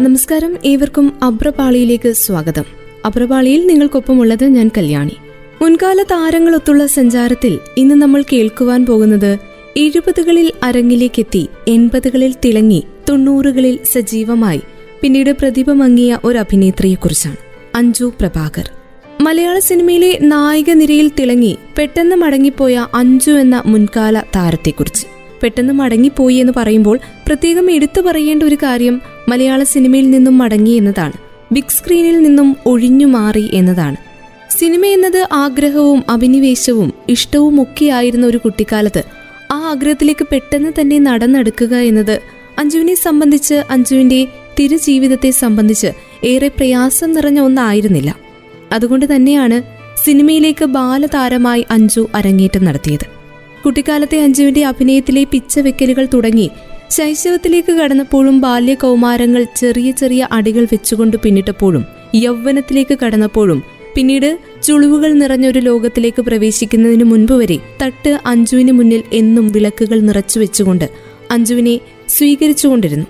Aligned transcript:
നമസ്കാരം. 0.00 0.56
ഏവർക്കും 0.64 1.12
അബ്രപാളിയിലേക്ക് 1.22 2.12
സ്വാഗതം. 2.12 2.64
അബ്രപാളിയിൽ 3.04 3.66
നിങ്ങൾക്കൊപ്പമുള്ളത് 3.66 4.44
ഞാൻ 4.44 4.70
കല്യാണി. 4.78 5.16
മുൻകാല 5.62 6.02
താരങ്ങളൊത്തുള്ള 6.02 6.86
സഞ്ചാരത്തിൽ 6.86 7.58
ഇന്ന് 7.76 7.94
നമ്മൾ 7.94 8.24
കേൾക്കുവാൻ 8.32 8.86
പോകുന്നത് 8.86 9.38
എഴുപതുകളിൽ 9.76 10.52
അരങ്ങിലേക്കെത്തി 10.62 11.48
എൺപതുകളിൽ 11.68 12.34
തിളങ്ങി 12.44 12.84
തൊണ്ണൂറുകളിൽ 13.08 13.78
സജീവമായി 13.92 14.60
പിന്നീട് 15.00 15.30
പ്രതിഭ 15.30 15.70
മങ്ങിയ 15.70 16.18
ഒരു 16.24 16.38
അഭിനേത്രിയെക്കുറിച്ചാണ്. 16.38 17.36
അഞ്ജു 17.74 18.12
പ്രഭാകർ. 18.20 18.70
മലയാള 19.20 19.58
സിനിമയിലെ 19.58 20.18
നായിക 20.22 20.70
നിരയിൽ 20.70 21.10
തിളങ്ങി 21.18 21.56
പെട്ടെന്ന് 21.78 22.16
മടങ്ങിപ്പോയ 22.16 22.86
അഞ്ജു 22.94 23.32
എന്ന 23.32 23.62
മുൻകാല 23.66 24.20
താരത്തെക്കുറിച്ച്. 24.20 25.06
പെട്ടെന്ന് 25.42 25.72
മടങ്ങിപ്പോയി 25.72 26.36
എന്ന് 26.36 26.52
പറയുമ്പോൾ 26.56 26.98
പ്രത്യേകം 27.26 27.70
എടുത്തു 27.70 28.00
പറയേണ്ട 28.00 28.42
ഒരു 28.42 28.54
കാര്യം 28.54 29.00
മലയാള 29.30 29.62
സിനിമയിൽ 29.62 30.06
നിന്നും 30.10 30.38
മടങ്ങി 30.38 30.70
എന്നതാണ്. 30.70 31.16
ബിഗ് 31.52 31.74
സ്ക്രീനിൽ 31.78 32.16
നിന്നും 32.22 32.56
ഒഴിഞ്ഞു 32.66 33.06
മാറി 33.06 33.50
എന്നതാണ്. 33.52 33.96
സിനിമ 34.58 34.84
എന്നത് 34.86 35.28
ആഗ്രഹവും 35.32 36.00
അഭിനിവേശവും 36.08 36.92
ഇഷ്ടവും 37.08 37.62
ഒക്കെയായിരുന്ന 37.62 38.26
ഒരു 38.26 38.38
കുട്ടിക്കാലത്ത് 38.38 39.02
ആ 39.52 39.56
ആഗ്രഹത്തിലേക്ക് 39.70 40.26
പെട്ടെന്ന് 40.32 40.70
തന്നെ 40.80 40.98
നടന്നെടുക്കുക 40.98 41.74
എന്നത് 41.90 42.20
അഞ്ജുവിനെ 42.58 42.94
സംബന്ധിച്ച് 42.94 43.54
അഞ്ജുവിന്റെ 43.70 44.26
തിരുജീവിതത്തെ 44.58 45.30
സംബന്ധിച്ച് 45.30 45.90
ഏറെ 46.24 46.48
പ്രയാസം 46.48 47.12
നിറഞ്ഞ 47.12 47.40
ഒന്നായിരുന്നില്ല. 47.40 48.16
അതുകൊണ്ട് 48.72 49.06
തന്നെയാണ് 49.14 49.58
സിനിമയിലേക്ക് 50.04 50.64
ബാലതാരമായി 50.64 51.66
അഞ്ജു 51.70 52.02
അരങ്ങേറ്റം 52.14 52.64
നടത്തിയത്. 52.64 53.06
കുട്ടിക്കാലത്തെ 53.64 54.18
അഞ്ജുവിന്റെ 54.20 54.64
അഭിനയത്തിലെ 54.64 55.24
പിച്ചവെക്കലുകൾ 55.24 56.08
തുടങ്ങി 56.14 56.50
ശൈശവത്തിലേക്ക് 56.90 57.72
കടന്നപ്പോഴും 57.72 58.40
ബാല്യ 58.40 58.74
കൗമാരങ്ങൾ 58.74 59.46
ചെറിയ 59.56 59.90
ചെറിയ 59.90 60.28
അടികൾ 60.32 60.64
വെച്ചുകൊണ്ട് 60.64 61.16
പിന്നിട്ടപ്പോഴും 61.16 61.84
യൗവനത്തിലേക്ക് 62.14 62.98
കടന്നപ്പോഴും 63.04 63.62
പിന്നീട് 63.94 64.38
ചുളിവുകൾ 64.62 65.12
നിറഞ്ഞൊരു 65.12 65.58
ലോകത്തിലേക്ക് 65.58 66.22
പ്രവേശിക്കുന്നതിന് 66.22 67.04
മുൻപ് 67.04 67.32
വരെ 67.32 67.58
തട്ട് 67.82 68.18
അഞ്ജുവിന് 68.26 68.72
മുന്നിൽ 68.72 69.02
എന്നും 69.12 69.48
വിളക്കുകൾ 69.48 70.00
നിറച്ചു 70.00 70.40
വെച്ചുകൊണ്ട് 70.40 70.90
അഞ്ജുവിനെ 71.30 71.80
സ്വീകരിച്ചുകൊണ്ടിരുന്നു. 72.08 73.06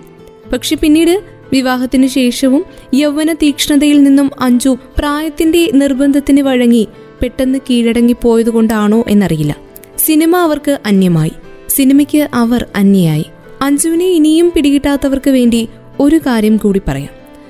പക്ഷെ 0.52 0.76
പിന്നീട് 0.76 1.22
വിവാഹത്തിനു 1.52 2.06
ശേഷവും 2.06 2.64
യൗവന 2.94 3.32
തീക്ഷ്ണതയിൽ 3.32 4.02
നിന്നും 4.02 4.30
അഞ്ജു 4.40 4.76
പ്രായത്തിന്റെ 4.98 5.70
നിർബന്ധത്തിന് 5.74 6.40
വഴങ്ങി 6.40 6.88
പെട്ടെന്ന് 7.22 7.58
കീഴടങ്ങിപ്പോയതുകൊണ്ടാണോ 7.70 9.04
എന്നറിയില്ല. 9.08 9.56
സിനിമ 9.98 10.36
അവർക്ക് 10.36 10.78
അന്യമായി. 10.86 11.32
സിനിമയ്ക്ക് 11.68 12.28
അവർ 12.34 12.66
അന്യയായി. 12.76 13.24
അഞ്ജുവിനെ 13.62 14.04
ഇനിയും 14.04 14.52
പിടികിട്ടാത്തവർക്ക് 14.56 15.30
വേണ്ടി 15.30 15.68
ഒരു 16.00 16.20
കാര്യം 16.26 16.56
കൂടി 16.56 16.80
പറയാം. 16.88 17.08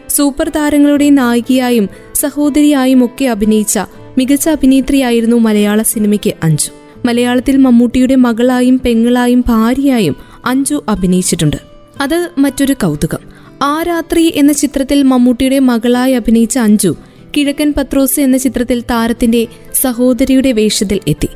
സൂപ്പർ 0.08 0.48
താരങ്ങളുടെ 0.48 1.10
നായികയായും 1.10 1.88
സഹോദരിയായും 2.14 3.04
ഒക്കെ 3.04 3.24
അഭിനയിച്ച 3.24 3.78
മികച്ച 4.18 4.48
അഭിനേത്രിയായിരുന്നു 4.48 5.36
മലയാള 5.36 5.82
സിനിമയ്ക്ക് 5.82 6.34
അഞ്ജു. 6.42 6.70
മലയാളത്തിൽ 7.06 7.56
മമ്മൂട്ടിയുടെ 7.56 8.14
മകളായും 8.14 8.80
പെങ്ങളായും 8.84 9.44
ഭാര്യയായും 9.46 10.16
അഞ്ജു 10.44 10.84
അഭിനയിച്ചിട്ടുണ്ട്. 10.88 11.56
അത് 12.00 12.30
മറ്റൊരു 12.38 12.72
കൗതുകം. 12.72 13.18
ആ 13.62 13.82
രാത്രി 13.82 14.32
എന്ന 14.36 14.52
ചിത്രത്തിൽ 14.52 15.02
മമ്മൂട്ടിയുടെ 15.02 15.58
മകളായി 15.58 16.12
അഭിനയിച്ച 16.12 16.58
അഞ്ജു 16.58 16.96
കിഴക്കൻ 17.36 17.74
പത്രോസ് 17.76 18.20
എന്ന 18.20 18.36
ചിത്രത്തിൽ 18.36 18.80
താരത്തിന്റെ 18.80 19.46
സഹോദരിയുടെ 19.74 20.52
വേഷത്തിൽ 20.52 21.00
എത്തി. 21.08 21.28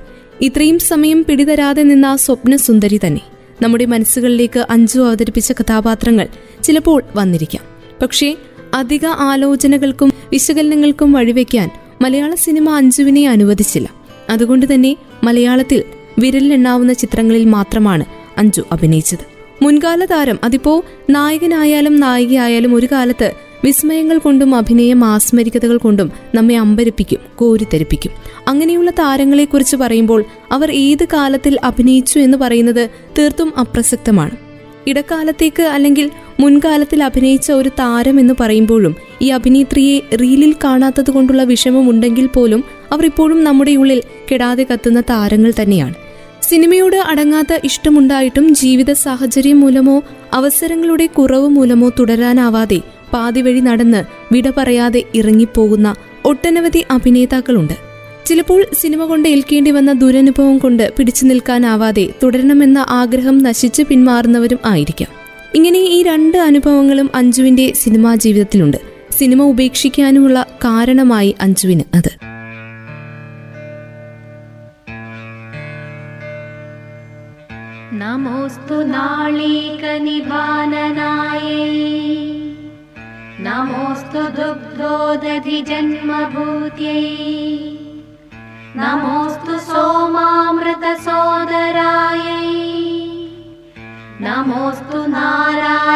ഇത്രയും 0.42 0.78
സമയം 0.78 1.25
പിടിതരാതെ 1.28 1.83
നിന്ന 1.83 2.06
ആ 2.06 2.16
സ്വപ്ന 2.16 2.56
സുന്ദരി 2.56 3.00
തന്നെ. 3.06 3.34
നമ്മുടെ 3.62 3.84
മനസ്സുകളിലേക്ക് 3.84 4.66
അഞ്ചു 4.70 5.00
അവതരിപ്പിച്ച 5.00 5.52
കഥാപാത്രങ്ങൾ 5.52 6.28
ചിലപ്പോൾ 6.62 7.02
വന്നിരിക്കാം. 7.16 7.62
പക്ഷേ 8.02 8.36
അധിക 8.74 9.06
ആലോചനകൾക്കും 9.06 10.12
വിശകലനങ്ങൾക്കും 10.33 11.12
വഴിവെക്കാൻ 11.12 11.70
മലയാള 12.03 12.34
സിനിമ 12.34 12.70
അഞ്ജുവിനെ 12.70 13.28
അനുവദിച്ചില്ല. 13.28 13.88
അതുകൊണ്ട് 14.31 14.75
തന്നെ 14.75 14.97
മലയാളത്തിൽ 15.25 15.82
വിരലിലെണ്ണാവുന്ന 16.19 16.93
ചിത്രങ്ങളിൽ 16.93 17.44
മാത്രമാണ് 17.44 18.04
അഞ്ജു 18.38 18.62
അഭിനയിച്ചത്. 18.72 19.34
മുൻകാല 19.62 20.04
താരം 20.04 20.38
അതിപ്പോ 20.44 20.84
നായകനായാലും 21.10 22.00
നായികയായാലും 22.00 22.75
ഒരു 22.75 22.88
കാലത്ത് 22.93 23.32
വിസ്മയങ്ങൾ 23.64 24.19
കൊണ്ടും 24.19 24.54
അഭിനയം 24.54 25.04
ആസ്മരികതകൾ 25.04 25.76
കൊണ്ടും 25.76 26.12
നമ്മെ 26.34 26.56
അമ്പരിപ്പിക്കും 26.56 27.19
കോരിത്തരിപ്പിക്കും 27.36 28.12
അങ്ങനെയുള്ള 28.48 28.91
താരങ്ങളെക്കുറിച്ച് 28.91 29.76
പറയുമ്പോൾ 29.76 30.25
അവർ 30.52 30.70
ഏത് 30.70 31.04
കാലത്തിൽ 31.12 31.58
അഭിനയിച്ചു 31.64 32.19
എന്ന് 32.19 32.38
പറയുന്നത് 32.38 32.88
തീർത്തും 33.19 33.52
അപ്രസക്തമാണ്. 33.60 34.36
ഇടക്കാലത്തേക്ക് 34.86 35.62
അല്ലെങ്കിൽ 35.62 36.10
മുൻകാലത്തിൽ 36.41 37.04
അഭിനയിച്ച 37.04 37.52
ഒരു 37.52 37.69
താരം 37.69 38.20
എന്ന് 38.20 38.34
പറയുമ്പോഴും 38.41 38.97
ഈ 39.22 39.28
അഭിനേത്രിയെ 39.28 40.16
റീലിൽ 40.16 40.54
കാണാത്തത് 40.64 41.10
കൊണ്ടുള്ള 41.10 41.42
വിഷമമുണ്ടെങ്കിൽ 41.42 42.26
പോലും 42.26 42.64
അവർ 42.92 43.04
ഇപ്പോഴും 43.04 43.44
നമ്മുടെ 43.44 43.76
ഉള്ളിൽ 43.76 44.02
കെടാതെ 44.32 44.66
കത്തുന്ന 44.72 45.00
താരങ്ങൾ 45.00 45.52
തന്നെയാണ്. 45.62 45.94
സിനിമയോട് 46.42 46.96
അടങ്ങാത്ത 46.96 47.60
ഇഷ്ടമുണ്ടായിട്ടും 47.64 48.54
ജീവിത 48.54 48.92
സാഹചര്യം 48.92 49.60
മൂലമോ 49.60 50.02
അവസരങ്ങളുടെ 50.32 51.06
കുറവ് 51.06 51.48
മൂലമോ 51.48 51.88
തുടരാനാവാതെ 51.98 52.81
പാതിവഴി 53.14 53.60
നടന്ന് 53.60 54.04
വിട 54.32 54.50
പറയാതെ 54.50 55.02
ഇറങ്ങിപ്പോകുന്ന 55.14 55.94
ഒട്ടനവധി 56.25 56.84
അഭിനേതാക്കളുണ്ട്. 56.91 57.75
ചിലപ്പോൾ 58.26 58.66
സിനിമ 58.80 59.04
കൊണ്ട് 59.04 59.28
ഏൽക്കേണ്ടി 59.28 59.70
വന്ന 59.70 59.92
ദുരനുഭവം 59.92 60.58
കൊണ്ട് 60.58 60.92
പിടിച്ചു 60.97 61.25
നിൽക്കാനാവാതെ 61.25 62.08
തുടരണമെന്ന 62.22 62.86
ആഗ്രഹം 62.88 63.38
നശിച്ച് 63.38 63.82
പിന്മാറുന്നവരും 63.82 64.58
ആയിരിക്കാം. 64.64 65.08
ഇങ്ങനെ 65.54 65.78
ഈ 65.78 66.02
രണ്ട് 66.02 66.38
അനുഭവങ്ങളും 66.38 67.10
അഞ്ജുവിന്റെ 67.14 67.72
സിനിമാ 67.72 68.14
ജീവിതത്തിലുണ്ട്. 68.14 68.76
സിനിമ 69.10 69.42
ഉപേക്ഷിക്കാനുമുള്ള 69.42 70.46
കാരണമായി 70.64 71.34
അഞ്ജുവിന് 71.41 71.82
അത്. 71.94 72.34
നമോസ്തു 77.92 78.75
നാളീകനിഭാനനായേ 78.75 79.75
नमोऽस्तु 83.47 84.21
दुग्धोदधिजन्मभूत्यै 84.37 85.41
नमोऽस्तु 88.81 89.55
सोमामृतसोदरायै। 89.66 90.84
नमोऽस्तु 94.25 94.99
नारायणवल्लभायै 95.16 95.94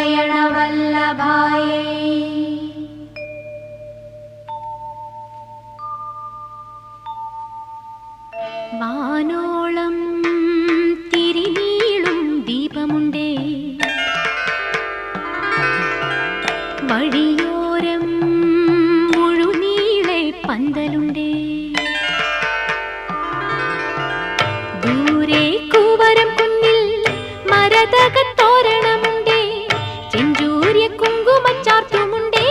കുങ്കുമച്ചാർത്തുമുണ്ടേ 31.69 32.45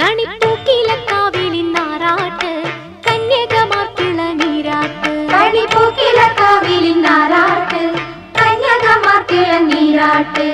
കണിപ്പൂക്കിലക്കാവിലിൻ 0.00 1.68
നാറാട്ട് 1.76 2.50
കന്യകമാർക്കുള്ള 3.06 4.20
നീരാട്ട്. 4.40 5.12
കണിപ്പൂക്കിലക്കാവിലിൻ 5.32 6.98
നാരാട്ട് 7.06 7.82
കന്യകമാർക്കിള 8.38 9.52
നീരാട്ട്. 9.70 10.48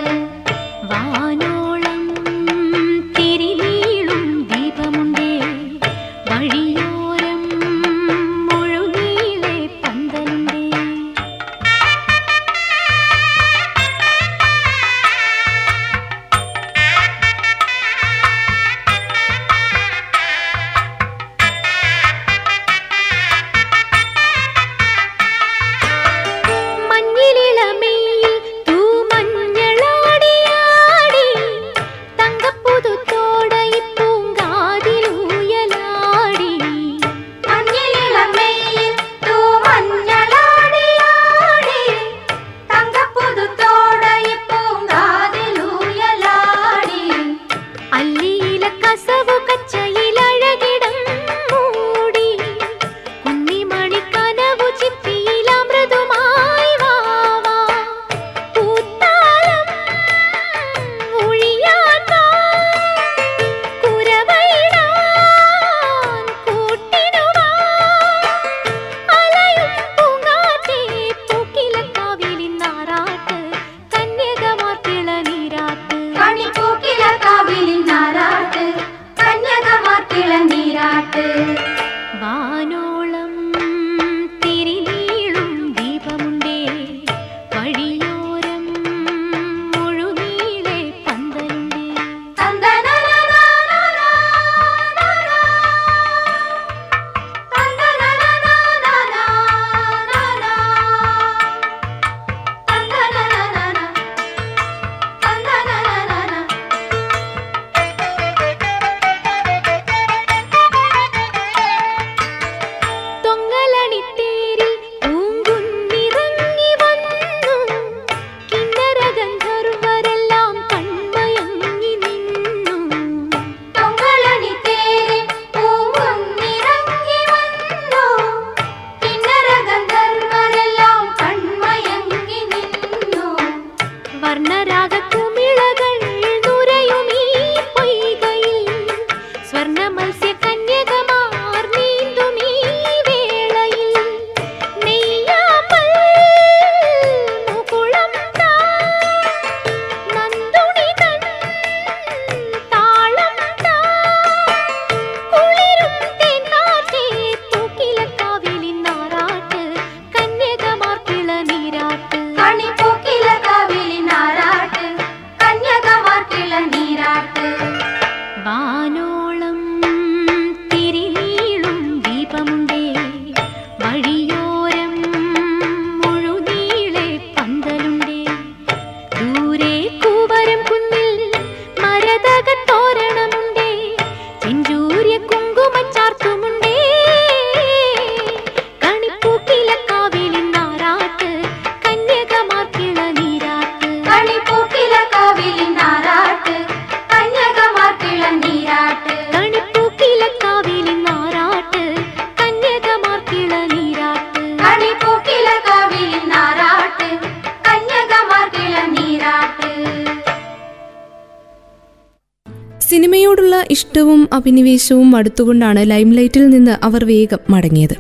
അഭിനിവേശവും 214.47 215.17
അടുത്തുകൊണ്ടാണ് 215.17 215.91
ലൈംലൈറ്റിൽ 215.91 216.51
നിന്ന് 216.51 216.85
അവർ 216.85 217.05
വേഗം 217.05 217.39
മടങ്ങിയത്. 217.51 217.95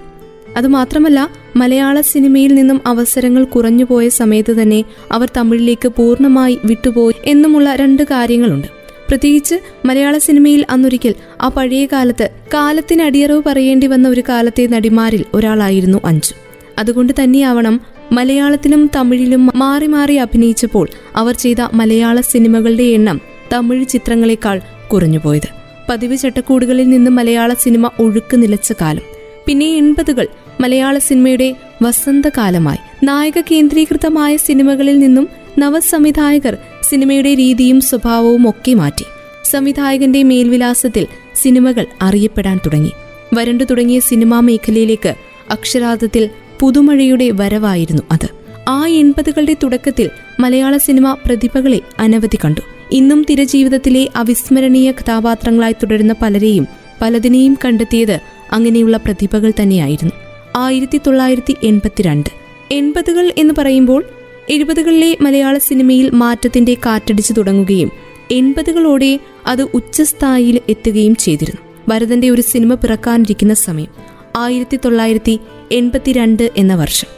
അതുമാത്രമല്ല 0.57 1.29
മലയാള 1.57 2.01
സിനിമയിൽ 2.01 2.55
നിന്നും 2.55 2.81
അവസരങ്ങൾ 2.87 3.45
കുറഞ്ഞുപോയ 3.45 4.09
സമയത്ത് 4.09 4.53
തന്നെ 4.63 4.85
അവർ 5.13 5.31
തമിഴിലേക്ക് 5.37 5.89
പൂർണമായി 5.89 6.59
വിട്ടുപോയി 6.65 7.15
എന്നുമുള്ള 7.25 7.75
രണ്ട് 7.75 8.03
കാര്യങ്ങളുണ്ട്. 8.03 8.69
പ്രത്യേകിച്ച് 9.09 9.57
മലയാള 9.85 10.19
സിനിമയിൽ 10.19 10.67
അന്നൊരിക്കൽ 10.71 11.15
ആ 11.43 11.49
പഴയ 11.49 11.87
കാലത്ത് 11.87 12.31
കാലത്തിനടിയറവ് 12.55 13.43
പറയേണ്ടി 13.47 13.87
വന്ന 13.87 14.09
ഒരു 14.09 14.23
കാലത്തെ 14.29 14.67
നടിമാരിൽ 14.67 15.25
ഒരാളായിരുന്നു 15.35 15.99
അഞ്ചു 16.05 16.35
അതുകൊണ്ട് 16.79 17.13
തന്നെയാവണം 17.23 17.81
മലയാളത്തിലും 18.13 18.91
തമിഴിലും 18.97 19.51
മാറി 19.57 19.87
മാറി 19.87 20.15
അഭിനയിച്ചപ്പോൾ 20.15 20.89
അവർ 21.17 21.35
ചെയ്ത 21.35 21.61
മലയാള 21.75 22.21
സിനിമകളുടെ 22.21 22.83
എണ്ണം 22.83 23.21
തമിഴ് 23.53 23.85
ചിത്രങ്ങളെക്കാൾ 23.85 24.61
കുറഞ്ഞുപോയത്. 24.93 25.56
പതിവ് 25.88 26.17
ചട്ടക്കൂടുകളിൽ 26.17 26.88
നിന്ന് 26.88 27.11
മലയാള 27.11 27.55
സിനിമ 27.55 27.91
ഒഴുക്ക് 28.00 28.43
നിലച്ച 28.43 28.73
കാലം. 28.73 29.03
പിന്നെ 29.47 29.67
എൺപതുകൾ 29.67 30.27
മലയാള 30.61 30.99
സിനിമയുടെ 30.99 31.55
വസന്തകാലമായി. 31.83 32.79
നായക 33.05 33.41
കേന്ദ്രീകൃതമായ 33.41 34.37
സിനിമകളിൽ 34.37 34.99
നിന്നും 34.99 35.29
നവസംവിധായകർ 35.59 36.57
സിനിമയുടെ 36.83 37.35
രീതിയും 37.35 37.81
സ്വഭാവവും 37.81 38.49
ഒക്കെ 38.49 38.75
മാറ്റി. 38.75 39.05
സംവിധായകന്റെ 39.50 40.23
മേൽവിലാസത്തിൽ 40.23 41.07
സിനിമകൾ 41.35 41.87
അറിയപ്പെടാൻ 42.02 42.57
തുടങ്ങി. 42.66 42.93
വരണ്ടു 43.35 43.64
തുടങ്ങിയ 43.64 44.00
സിനിമാ 44.00 44.40
മേഖലയിലേക്ക് 44.40 45.14
അക്ഷരാർത്ഥത്തിൽ 45.50 46.31
പുതുമഴയുടെ 46.61 47.31
വരവായിരുന്നു 47.31 48.02
അത്. 48.12 48.28
ആ 48.69 48.87
എൺപതുകളുടെ 48.87 49.57
തുടക്കത്തിൽ 49.62 50.11
മലയാള 50.40 50.76
സിനിമ 50.76 51.16
പ്രതിഭകളെ 51.26 51.81
അനവധി 51.99 52.38
കണ്ടു. 52.45 52.61
ഇന്നും 52.93 53.26
തിരജീവിതത്തിലെ 53.31 54.09
അവിസ്മരണീയ 54.16 54.93
കഥാപാത്രങ്ങളായി 54.93 55.73
തുടരുന്ന 55.73 56.14
പലരെയും 56.23 56.66
പലതിനെയും 57.02 57.59
കണ്ടെത്തിയത് 57.64 58.19
അങ്ങനെയുള്ള 58.52 58.97
പ്രതിഭകൾ 58.97 59.52
തന്നെയായിരുന്നു. 59.62 60.12
ആയിരത്തി 60.57 61.00
തൊള്ളായിരത്തി 61.07 61.57
എൺപത്തിരണ്ട്. 61.64 62.31
എൺപതുകൾ 62.71 63.33
എന്ന് 63.38 63.55
പറയുമ്പോൾ 63.59 64.05
എഴുപതുകളിലെ 64.50 65.16
മലയാള 65.21 65.59
സിനിമയിൽ 65.59 66.11
മാറ്റത്തിന്റെ 66.11 66.75
കാറ്റടിച്ചു 66.75 67.33
തുടങ്ങുകയും 67.33 67.90
എൺപതുകളോടെ 68.31 69.19
അത് 69.47 69.62
ഉച്ചസ്ഥായിയിൽ 69.62 70.61
എത്തുകയും 70.69 71.16
ചെയ്തിരുന്നു. 71.16 71.66
ഭരതന്റെ 71.88 72.31
ഒരു 72.31 72.43
സിനിമ 72.43 72.75
പിറക്കാനിരിക്കുന്ന 72.75 73.55
സമയം 73.55 73.88
ആയിരത്തി 74.37 74.76
തൊള്ളായിരത്തി 74.76 75.38
എൺപത്തിരണ്ട് 75.73 76.50
എന്ന 76.57 76.75
വർഷം. 76.75 77.09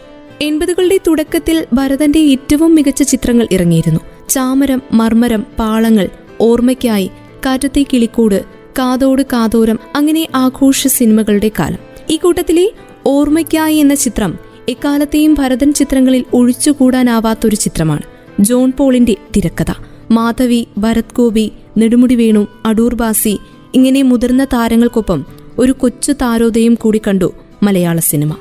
എൺപതുകളുടെ 0.41 1.01
തുടക്കത്തിൽ 1.07 1.67
ഭരതന്റെ 1.73 2.19
ഏറ്റവും 2.19 2.75
മികച്ച 2.75 3.03
ചിത്രങ്ങൾ 3.03 3.49
ഇറങ്ങിയിരുന്നു. 3.53 4.01
ചാമരം 4.29 4.83
മർമരം 4.93 5.47
പാളങ്ങൾ 5.59 6.09
ഓർമ്മയ്ക്കായി 6.41 7.11
കാറ്റത്തെ 7.47 7.83
കിളിക്കൂട് 7.83 8.45
കാതോട് 8.79 9.23
കാതോരം 9.23 9.79
അങ്ങനെ 9.97 10.29
ആഘോഷ 10.35 10.87
സിനിമകളുടെ 10.87 11.51
കാലം. 11.59 11.79
ഈ 12.11 12.17
കൂട്ടത്തിലെ 12.17 12.73
ഓർമ്മയ്ക്കായി 13.07 13.77
എന്ന 13.77 13.95
ചിത്രം 13.95 14.39
എക്കാലത്തെയും 14.69 15.35
ഭരതൻ 15.35 15.73
ചിത്രങ്ങളിൽ 15.73 16.25
ഒഴിച്ചുകൂടാനാവാത്തൊരു 16.35 17.55
ചിത്രമാണ്. 17.57 18.03
ജോൺ 18.41 18.73
പോളിന്റെ 18.79 19.17
തിരക്കഥ. 19.37 19.73
മാധവി 20.11 20.67
ഭരത് 20.79 21.15
ഗോപി 21.17 21.53
നെടുമുടി 21.79 22.15
വേണു 22.15 22.47
അടൂർ 22.65 22.95
ബാസി 22.95 23.39
ഇങ്ങനെ 23.75 24.03
മുതിർന്ന 24.03 24.45
താരങ്ങൾക്കൊപ്പം 24.45 25.25
ഒരു 25.59 25.73
കൊച്ചു 25.73 26.13
താരോദയം 26.13 26.75
കൂടി 26.75 27.01
കണ്ടു 27.09 27.33
മലയാള 27.63 27.99
സിനിമ. 27.99 28.37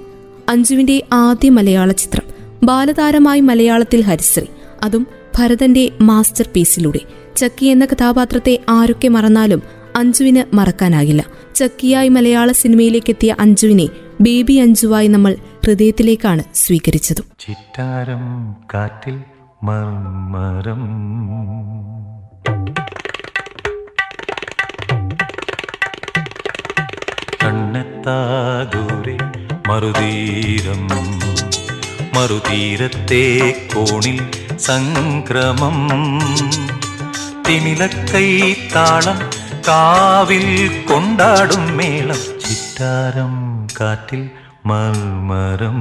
അഞ്ജുവിന്റെ 0.50 1.04
ആദ്യ 1.14 1.50
മലയാള 1.50 1.92
ചിത്രം. 1.92 2.24
ബാലതാരമായി 2.64 3.40
മലയാളത്തിൽ 3.40 4.02
ഹരിശ്രീ. 4.02 4.46
അതും 4.84 5.08
ഭരതന്റെ 5.40 5.92
മാസ്റ്റർ 6.02 6.50
പീസിലൂടെ 6.56 7.00
ചക്കി 7.38 7.66
എന്ന 7.66 7.86
കഥാപാത്രത്തെ 7.86 8.60
ആരൊക്കെ 8.70 9.08
മറന്നാലും 9.08 9.62
അഞ്ജുവിന് 9.96 10.56
മറക്കാനാകില്ല. 10.56 11.26
ചക്കിയായി 11.56 12.10
മലയാള 12.10 12.52
സിനിമയിലേക്കെത്തിയ 12.52 13.36
അഞ്ജുവിനെ 13.40 13.88
ബേബി 14.22 14.54
അഞ്ജുവായി 14.54 15.08
നമ്മൾ 15.08 15.36
ഹൃദയത്തിലേക്കാണ് 15.66 16.44
സ്വീകരിച്ചത്. 16.54 17.24
ചിറ്റാരം 17.40 18.56
കാറ്റിൽ 18.74 19.20
മറുതീരം. 29.68 30.88
മറുതീരത്തെ 32.16 33.56
കോണിൽ 33.76 34.47
സംക്രമം 34.60 35.78
തിമിലക്കൈ 37.48 38.30
താളം 38.74 39.20
കാവിൽ 39.68 40.46
കൊണ്ടാടും 40.90 41.64
മേളം 41.78 42.22
ചിറ്റാരം 42.44 43.34
കാറ്റിൽ 43.80 44.22
മർമരം 44.66 45.78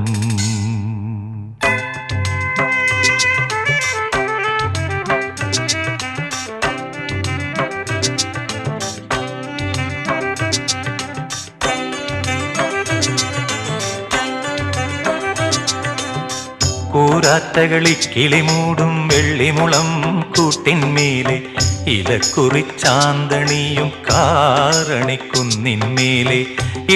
കൂരാറ്റകളി 17.26 17.95
കിളിമൂടും 18.16 19.09
വെള്ളിമുളം 19.09 19.88
കൂട്ടിന്മേലെ 20.37 21.42
ഇലക്കുറിച്ചാന്തണിയും 21.87 23.88
കാരണിക്കുന്നിന്മേലെ 24.11 26.47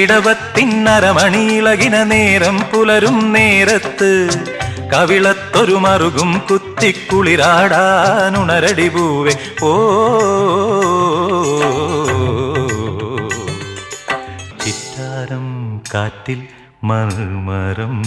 ഇടവത്തിന്നരമണിയിളകിന 0.00 2.02
നേരം 2.02 2.60
പുലരും 2.60 3.32
നേരത്ത് 3.32 4.28
കവിളത്തൊരു 4.92 5.72
മറുകും 5.72 6.42
കുത്തിക്കുളിരാടാനുണരടി 6.50 8.88
പൂവെ. 8.88 9.34
ഓ. 9.64 9.74
ചിത്താരം 14.64 15.80
കാറ്റിൽ 15.94 16.42
മർമരം 16.84 18.02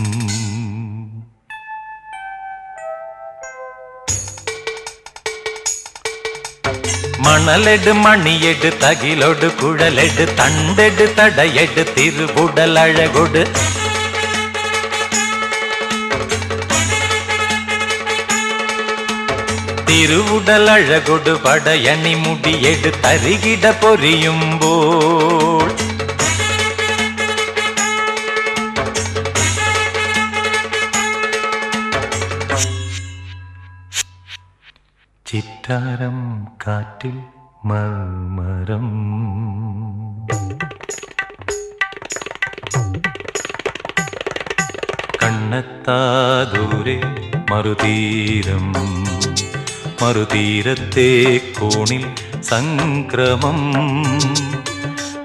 மணலெடு 7.25 7.91
மணியெடு 8.03 8.69
தகிலொடு 8.81 9.47
குழலெடு 9.59 10.25
தண்டெடு 10.39 11.05
தடையெடு 11.17 11.83
திருவுடல் 11.95 12.75
அழகொடு. 12.75 13.43
திருவுடல் 19.85 20.67
அழகொடு 20.67 21.33
படையணி 21.45 22.13
முடியெடு 22.15 22.91
தருகிட 23.03 23.73
பொரியும் 23.81 24.45
ചിറ്റാരം 35.63 36.48
കാറ്റിൽ 36.67 37.20
മർമരം. 37.65 38.88
കണ്ണെത്താദൂരെ 45.24 47.01
മറുതീരം. 47.51 48.74
മറുതീരത്തെ 50.03 51.39
കോണിൽ 51.60 52.05
സംക്രമം. 52.41 53.74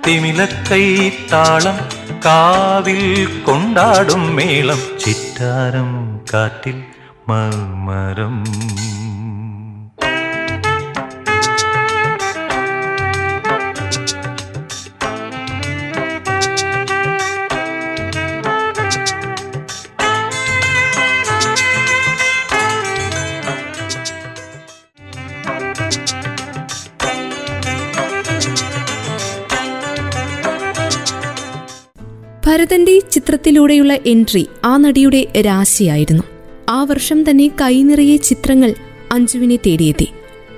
തിമിലക്കൈ 0.06 1.10
താളം 1.32 1.78
കാവിൽ 2.24 3.42
കൊണ്ടാടും 3.46 4.36
മേളം. 4.36 4.78
ചിറ്റാരം 5.04 6.20
കാറ്റിൽ 6.34 6.82
മർമരം. 7.28 8.44
ഭരതന്റെ 32.58 33.00
ചിത്രത്തിലൂടെയുള്ള 33.10 33.98
എൻട്രി 34.06 34.46
ആ 34.64 34.76
നടിയുടെ 34.76 35.26
രാശിയായിരുന്നു. 35.40 36.22
ആ 36.68 36.84
വർഷം 36.84 37.30
തന്നെ 37.30 37.50
കൈനിറയെ 37.60 38.16
ചിത്രങ്ങൾ 38.16 38.74
അഞ്ജുവിനെ 39.12 39.56
തേടിയെത്തി. 39.56 40.08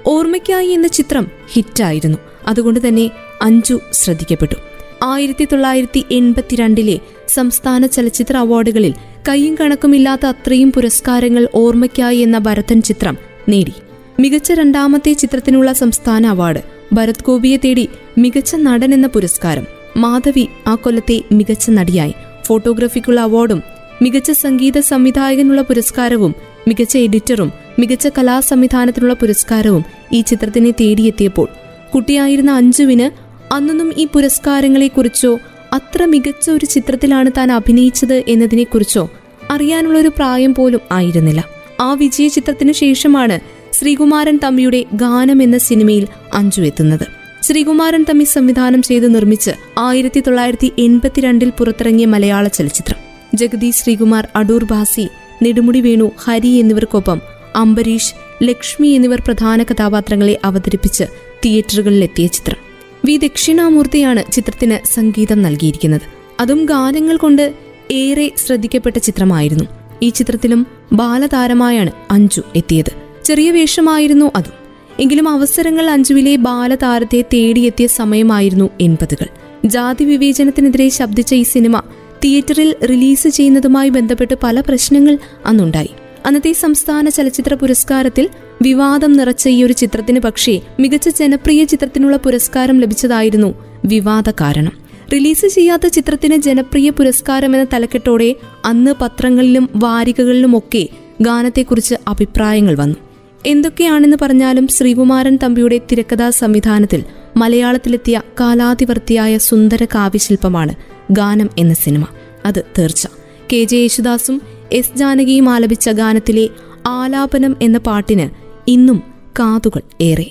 ഓർമ്മയ്ക്കായി 0.07 0.69
എന്ന 0.69 0.87
ചിത്രം 0.87 1.27
ഹിറ്റായിരുന്നു. 1.53 2.19
അതുകൊണ്ട് 2.47 2.89
തന്നെ 2.89 3.11
അഞ്ജു 3.43 3.81
ശ്രദ്ധിക്കപ്പെട്ടു. 3.93 4.55
ആയിരത്തി 5.03 5.45
തൊള്ളായിരത്തി 5.45 6.05
എൺപത്തിരണ്ടിലെ 6.11 6.99
സംസ്ഥാന 7.29 7.87
ചലച്ചിത്ര 7.87 8.37
അവാർഡുകളിൽ 8.37 8.95
കൈയും 9.29 9.55
കണക്കുമില്ലാത്ത 9.55 10.27
അത്രയും 10.27 10.73
പുരസ്കാരങ്ങൾ 10.73 11.49
ഓർമ്മയ്ക്കായി 11.55 12.19
എന്ന 12.19 12.39
ഭരതൻ 12.39 12.83
ചിത്രം 12.83 13.17
നേടി. 13.49 13.73
മികച്ച 14.21 14.53
രണ്ടാമത്തെ 14.53 15.13
ചിത്രത്തിനുള്ള 15.13 15.73
സംസ്ഥാന 15.73 16.27
അവാർഡ് 16.27 16.63
ഭരത് 16.93 17.25
ഗോപിയെ 17.27 17.57
തേടി 17.57 17.89
മികച്ച 18.19 18.55
നടൻ 18.55 18.95
എന്ന 18.95 19.07
പുരസ്കാരം 19.07 19.80
മാധവി 19.97 20.49
ആ 20.67 20.75
കൊല്ലത്തെ 20.75 21.23
മികച്ച 21.33 21.71
നടിയായി. 21.71 22.15
ഫോട്ടോഗ്രാഫിക്കുള്ള 22.47 23.21
അവാർഡും 23.21 23.63
മികച്ച 24.03 24.31
സംഗീത 24.31 24.79
സംവിധായകനുള്ള 24.79 25.61
പുരസ്കാരവും 25.61 26.35
മികച്ച 26.69 26.97
എഡിറ്ററും 26.97 27.53
മികച്ച 27.79 28.09
കലാസംവിധാനത്തിനുള്ള 28.19 29.15
പുരസ്കാരവും 29.15 29.85
ഈ 30.13 30.21
ചിത്രത്തിനെ 30.21 30.71
തേടിയെത്തിയപ്പോൾ 30.71 31.49
കുട്ടിയായിരുന്ന 31.95 32.51
അഞ്ജുവിന് 32.51 33.31
അന്നൊന്നും 33.55 33.95
ഈ 33.97 34.07
പുരസ്കാരങ്ങളെക്കുറിച്ചോ 34.07 35.39
അത്ര 35.73 36.05
മികച്ച 36.05 36.51
ഒരു 36.51 36.67
ചിത്രത്തിലാണ് 36.67 37.31
താൻ 37.37 37.53
അഭിനയിച്ചത് 37.53 38.25
എന്നതിനെക്കുറിച്ചോ 38.29 39.11
അറിയാനുള്ള 39.51 39.99
ഒരു 39.99 40.09
പ്രായം 40.09 40.55
പോലും 40.55 40.81
ആയിരുന്നില്ല. 40.93 41.45
ആ 41.81 41.95
വിജയ 41.95 42.29
ചിത്രത്തിനു 42.29 42.73
ശേഷമാണ് 42.73 43.41
ശ്രീകുമാരൻ 43.73 44.39
തമ്മിയുടെ 44.45 44.85
ഗാനം 44.95 45.43
എന്ന 45.43 45.59
സിനിമയിൽ 45.59 46.07
അഞ്ജു 46.35 46.63
എത്തുന്നത്. 46.63 47.20
ശ്രീകുമാരൻ 47.43 48.05
തമ്മി 48.11 48.25
സംവിധാനം 48.25 48.83
ചെയ്ത് 48.83 49.15
നിർമ്മിച്ച് 49.15 49.51
ആയിരത്തി 49.79 50.21
തൊള്ളായിരത്തി 50.21 50.73
എൺപത്തിരണ്ടിൽ 50.79 51.51
പുറത്തിറങ്ങിയ 51.51 52.07
മലയാള 52.07 52.49
ചലച്ചിത്രം. 52.49 52.99
ജഗദീഷ് 53.35 53.77
ശ്രീകുമാർ 53.77 54.29
അടൂർ 54.37 54.65
ഭാസി 54.65 55.09
നെടുമുടി 55.43 55.81
വേണു 55.81 56.11
ഹരി 56.19 56.49
എന്നിവർക്കൊപ്പം 56.49 57.21
അംബരീഷ് 57.57 58.15
ലക്ഷ്മി 58.43 58.89
എന്നിവർ 58.89 59.21
പ്രധാന 59.21 59.63
കഥാപാത്രങ്ങളെ 59.63 60.41
അവതരിപ്പിച്ച് 60.45 61.05
തിയേറ്ററുകളിലെത്തിയ 61.45 62.27
ചിത്രം. 62.27 62.57
വി. 63.05 63.17
ദക്ഷിണാമൂർത്തിയാണ് 63.17 64.33
ചിത്രത്തിന് 64.33 64.87
സംഗീതം 64.95 65.43
നൽകിയിരിക്കുന്നത്. 65.43 66.03
അതും 66.41 66.65
ഗാനങ്ങൾ 66.65 67.17
കൊണ്ട് 67.17 67.55
ഏറെ 67.91 68.33
ശ്രദ്ധിക്കപ്പെട്ട 68.47 68.99
ചിത്രമായിരുന്നു. 68.99 69.65
ഈ 70.03 70.09
ചിത്രത്തിലും 70.09 70.67
ബാലതാരമായാണ് 70.93 71.91
അഞ്ജു 72.11 72.43
എത്തിയത്. 72.57 73.25
ചെറിയ 73.25 73.51
വേഷമായിരുന്നു 73.51 74.31
അതും. 74.37 74.60
എങ്കിലും 75.01 75.29
അവസരങ്ങൾ 75.29 75.91
അഞ്ജുവിലെ 75.91 76.37
ബാലതാരത്തെ 76.37 77.25
തേടിയെത്തിയ 77.35 77.87
സമയമായിരുന്നു 77.87 78.71
എൺപതുകൾ. 78.81 79.27
ജാതി 79.65 80.05
വിവേചനത്തിനെതിരെ 80.05 80.89
ശബ്ദിച്ച 80.89 81.35
ഈ 81.35 81.43
സിനിമ 81.43 81.83
തിയേറ്ററിൽ 82.25 82.77
റിലീസ് 82.85 83.29
ചെയ്യുന്നതുമായി 83.29 83.89
ബന്ധപ്പെട്ട് 83.89 84.35
പല 84.43 84.61
പ്രശ്നങ്ങൾ 84.61 85.19
അന്നുണ്ടായി. 85.47 85.91
അന്നത്തെ 86.27 86.53
സംസ്ഥാന 86.53 87.09
ചലച്ചിത്ര 87.09 87.55
പുരസ്കാരത്തിൽ 87.55 88.29
വിവാദം 88.63 89.13
നിറച്ച 89.13 89.49
ഈ 89.49 89.65
ഒരു 89.65 89.73
ചിത്രത്തിന് 89.73 90.21
പക്ഷേ 90.21 90.61
മികച്ച 90.81 91.09
ജനപ്രിയ 91.09 91.65
ചിത്രത്തിനുള്ള 91.65 92.17
പുരസ്കാരം 92.17 92.81
ലഭിച്ചതായിരുന്നു 92.81 93.55
വിവാദ 93.85 94.31
കാരണം. 94.31 94.73
റിലീസ് 95.13 95.47
ചെയ്യാത്ത 95.47 95.87
ചിത്രത്തിന് 95.87 96.37
ജനപ്രിയ 96.37 96.91
പുരസ്കാരം 96.91 97.57
എന്ന 97.57 97.67
തലക്കെട്ടോടെ 97.73 98.35
അന്ന് 98.65 98.95
പത്രങ്ങളിലും 99.01 99.69
വാരികകളിലുമൊക്കെ 99.77 100.89
ഗാനത്തെക്കുറിച്ച് 101.21 101.95
അഭിപ്രായങ്ങൾ 102.09 102.75
വന്നു. 102.75 103.10
എന്തൊക്കെയാണെന്ന് 103.47 104.17
പറഞ്ഞാലും 104.23 104.69
ശ്രീകുമാരൻ 104.69 105.39
തമ്പിയുടെ 105.43 105.81
തിരക്കഥാ 105.93 106.31
സംവിധാനത്തിൽ 106.31 107.05
മലയാളത്തിലെത്തിയ 107.37 108.23
കാലാതിവർത്തിയായ 108.41 109.39
സുന്ദര 109.39 109.85
കാവ്യശില്പമാണ് 109.85 110.75
ഗാനം 111.11 111.51
എന്ന 111.59 111.75
സിനിമ. 111.75 112.07
അത് 112.47 112.65
തീർച്ച. 112.79 113.07
കെ 113.53 113.65
ജെ 113.65 113.77
യേശുദാസും 113.77 114.43
എസ് 114.73 114.97
ജാനകിയും 114.97 115.49
ആലപിച്ച 115.49 115.91
ഗാനത്തിലെ 115.91 116.49
ആലാപനം 116.87 117.57
എന്ന 117.63 117.79
പാട്ടിന് 117.79 118.31
ഇന്നും 118.71 119.03
കാതുകൾ 119.39 119.81
ഏറെ. 120.01 120.27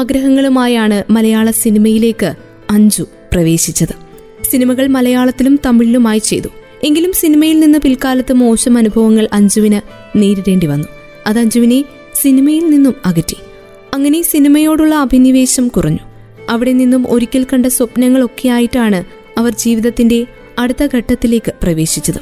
ആഗ്രഹങ്ങളുമായാണ് 0.00 1.12
മലയാള 1.12 1.50
സിനിമയിലേക്ക് 1.50 2.34
അഞ്ജു 2.70 3.02
പ്രവേശിച്ചത്. 3.32 3.94
സിനിമകൾ 4.50 4.86
മലയാളത്തിലും 4.86 5.60
തമിഴിലുമായി 5.66 6.18
ചെയ്തു. 6.18 6.48
എങ്കിലും 6.84 7.12
സിനിമയിൽ 7.12 7.60
നിന്ന് 7.60 7.78
പിൽക്കാലത്ത് 7.78 8.32
മോശം 8.32 8.78
അനുഭവങ്ങൾ 8.78 9.28
അഞ്ജുവിന് 9.32 9.80
നേരിടേണ്ടി 10.16 10.66
വന്നു. 10.66 10.88
അത് 11.26 11.38
അഞ്ജുവിനെ 11.38 11.84
സിനിമയിൽ 12.14 12.70
നിന്നും 12.70 12.94
അകറ്റി. 13.06 13.36
അങ്ങനെ 13.94 14.22
സിനിമയോടുള്ള 14.22 14.94
അഭിനിവേശം 14.94 15.68
കുറഞ്ഞു. 15.68 15.98
അവിടെ 16.50 16.72
നിന്നും 16.72 17.06
ഒരിക്കൽ 17.08 17.46
കണ്ട 17.52 17.66
സ്വപ്നങ്ങളൊക്കെയായിട്ടാണ് 17.66 19.04
അവർ 19.38 19.52
ജീവിതത്തിന്റെ 19.52 20.26
അടുത്ത 20.58 20.88
ഘട്ടത്തിലേക്ക് 20.94 21.52
പ്രവേശിച്ചത്. 21.62 22.18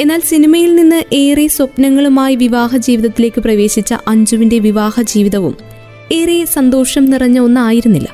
എന്നാൽ 0.00 0.20
സിനിമയിൽ 0.20 0.74
നിന്ന് 0.74 1.14
ഏറെ 1.14 1.46
സ്വപ്നങ്ങളുമായി 1.46 2.34
വിവാഹ 2.34 2.76
ജീവിതത്തിലേക്ക് 2.76 3.40
പ്രവേശിച്ച 3.40 3.94
അഞ്ജുവിന്റെ 4.08 4.58
വിവാഹ 4.58 5.02
ജീവിതവും 5.02 5.69
ഏറെ 6.12 6.44
സന്തോഷം 6.44 7.04
നിറഞ്ഞ 7.04 7.38
ഒന്നായിരുന്നില്ല. 7.38 8.08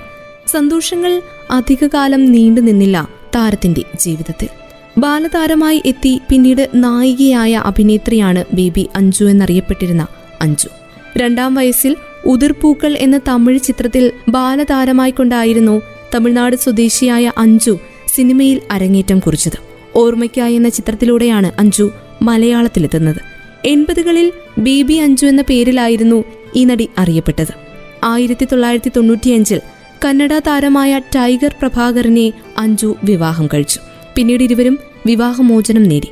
സന്തോഷങ്ങൾ 0.47 1.23
അധികകാലം 1.51 2.33
നീണ്ടു 2.33 2.61
നിന്നില്ല 2.61 3.09
താരത്തിന്റെ 3.35 3.83
ജീവിതത്തിൽ. 4.01 4.49
ബാലതാരമായി 4.99 5.83
എത്തി 5.87 6.21
പിന്നീട് 6.29 6.71
നായികയായ 6.75 7.55
അഭിനേത്രിയാണ് 7.55 8.45
ബേബി 8.53 8.89
അഞ്ജു 8.97 9.25
എന്നറിയപ്പെട്ടിരുന്ന 9.25 10.07
അഞ്ജു. 10.41 10.69
രണ്ടാം 11.17 11.55
വയസ്സിൽ 11.55 11.97
ഉതിർപ്പൂക്കൾ 12.27 12.97
എന്ന 12.97 13.21
തമിഴ് 13.29 13.59
ചിത്രത്തിൽ 13.59 14.13
ബാലതാരമായി 14.29 15.11
കൊണ്ടായിരുന്നു 15.11 15.83
തമിഴ്നാട് 16.15 16.57
സ്വദേശിയായ 16.57 17.33
അഞ്ജു 17.39 17.79
സിനിമയിൽ 18.15 18.61
അരങ്ങേറ്റം 18.71 19.19
കുറിച്ചത്. 19.19 19.59
ഓർമ്മയ്ക്കായി 19.97 20.55
എന്ന 20.55 20.69
ചിത്രത്തിലൂടെയാണ് 20.69 21.53
അഞ്ജു 21.59 21.91
മലയാളത്തിലെത്തുന്നത്. 22.23 23.21
എൺപതുകളിൽ 23.65 24.33
ബേബി 24.59 24.95
അഞ്ജു 24.95 25.27
എന്ന 25.27 25.43
പേരിലായിരുന്നു 25.43 26.25
ഈ 26.57 26.65
നടി 26.65 26.89
അറിയപ്പെട്ടത്. 26.99 27.66
ആയിരത്തി 28.05 28.45
തൊള്ളായിരത്തി 28.45 28.91
തൊണ്ണൂറ്റിയഞ്ചിൽ 28.97 29.61
കന്നഡ 30.05 30.39
താരമായ 30.39 30.99
ടൈഗർ 30.99 31.55
പ്രഭാകറിനെ 31.61 32.33
അഞ്ജു 32.59 32.95
വിവാഹം 33.05 33.47
കഴിച്ചു. 33.47 33.81
പിന്നീട് 34.17 34.43
ഇരുവരും 34.43 34.79
വിവാഹമോചനം 35.07 35.83
നേടി. 35.83 36.09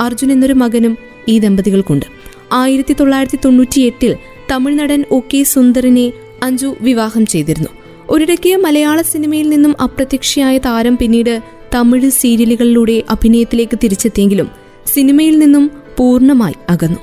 അർജുൻ 0.00 0.32
എന്നൊരു 0.32 0.52
മകനും 0.52 0.98
ഈ 1.28 1.38
ദമ്പതികൾക്കുണ്ട്. 1.38 2.06
ആയിരത്തി 2.52 2.96
തൊള്ളായിരത്തി 3.00 3.38
തൊണ്ണൂറ്റിയെട്ടിൽ 3.44 4.16
തമിഴ് 4.50 4.78
നടൻ 4.78 5.04
ഒ 5.10 5.20
കെ 5.34 5.42
സുന്ദറിനെ 5.42 6.12
അഞ്ജു 6.42 6.76
വിവാഹം 6.80 7.26
ചെയ്തിരുന്നു. 7.26 7.68
ഒരിടയ്ക്ക് 8.10 8.56
മലയാള 8.56 9.02
സിനിമയിൽ 9.02 9.48
നിന്നും 9.48 9.76
അപ്രത്യക്ഷയായ 9.82 10.58
താരം 10.58 10.96
പിന്നീട് 10.96 11.42
തമിഴ് 11.74 12.10
സീരിയലുകളിലൂടെ 12.10 13.02
അഭിനയത്തിലേക്ക് 13.10 13.78
തിരിച്ചെത്തിയെങ്കിലും 13.84 14.50
സിനിമയിൽ 14.86 15.38
നിന്നും 15.38 15.70
പൂർണമായി 15.96 16.54
അകന്നു. 16.68 16.98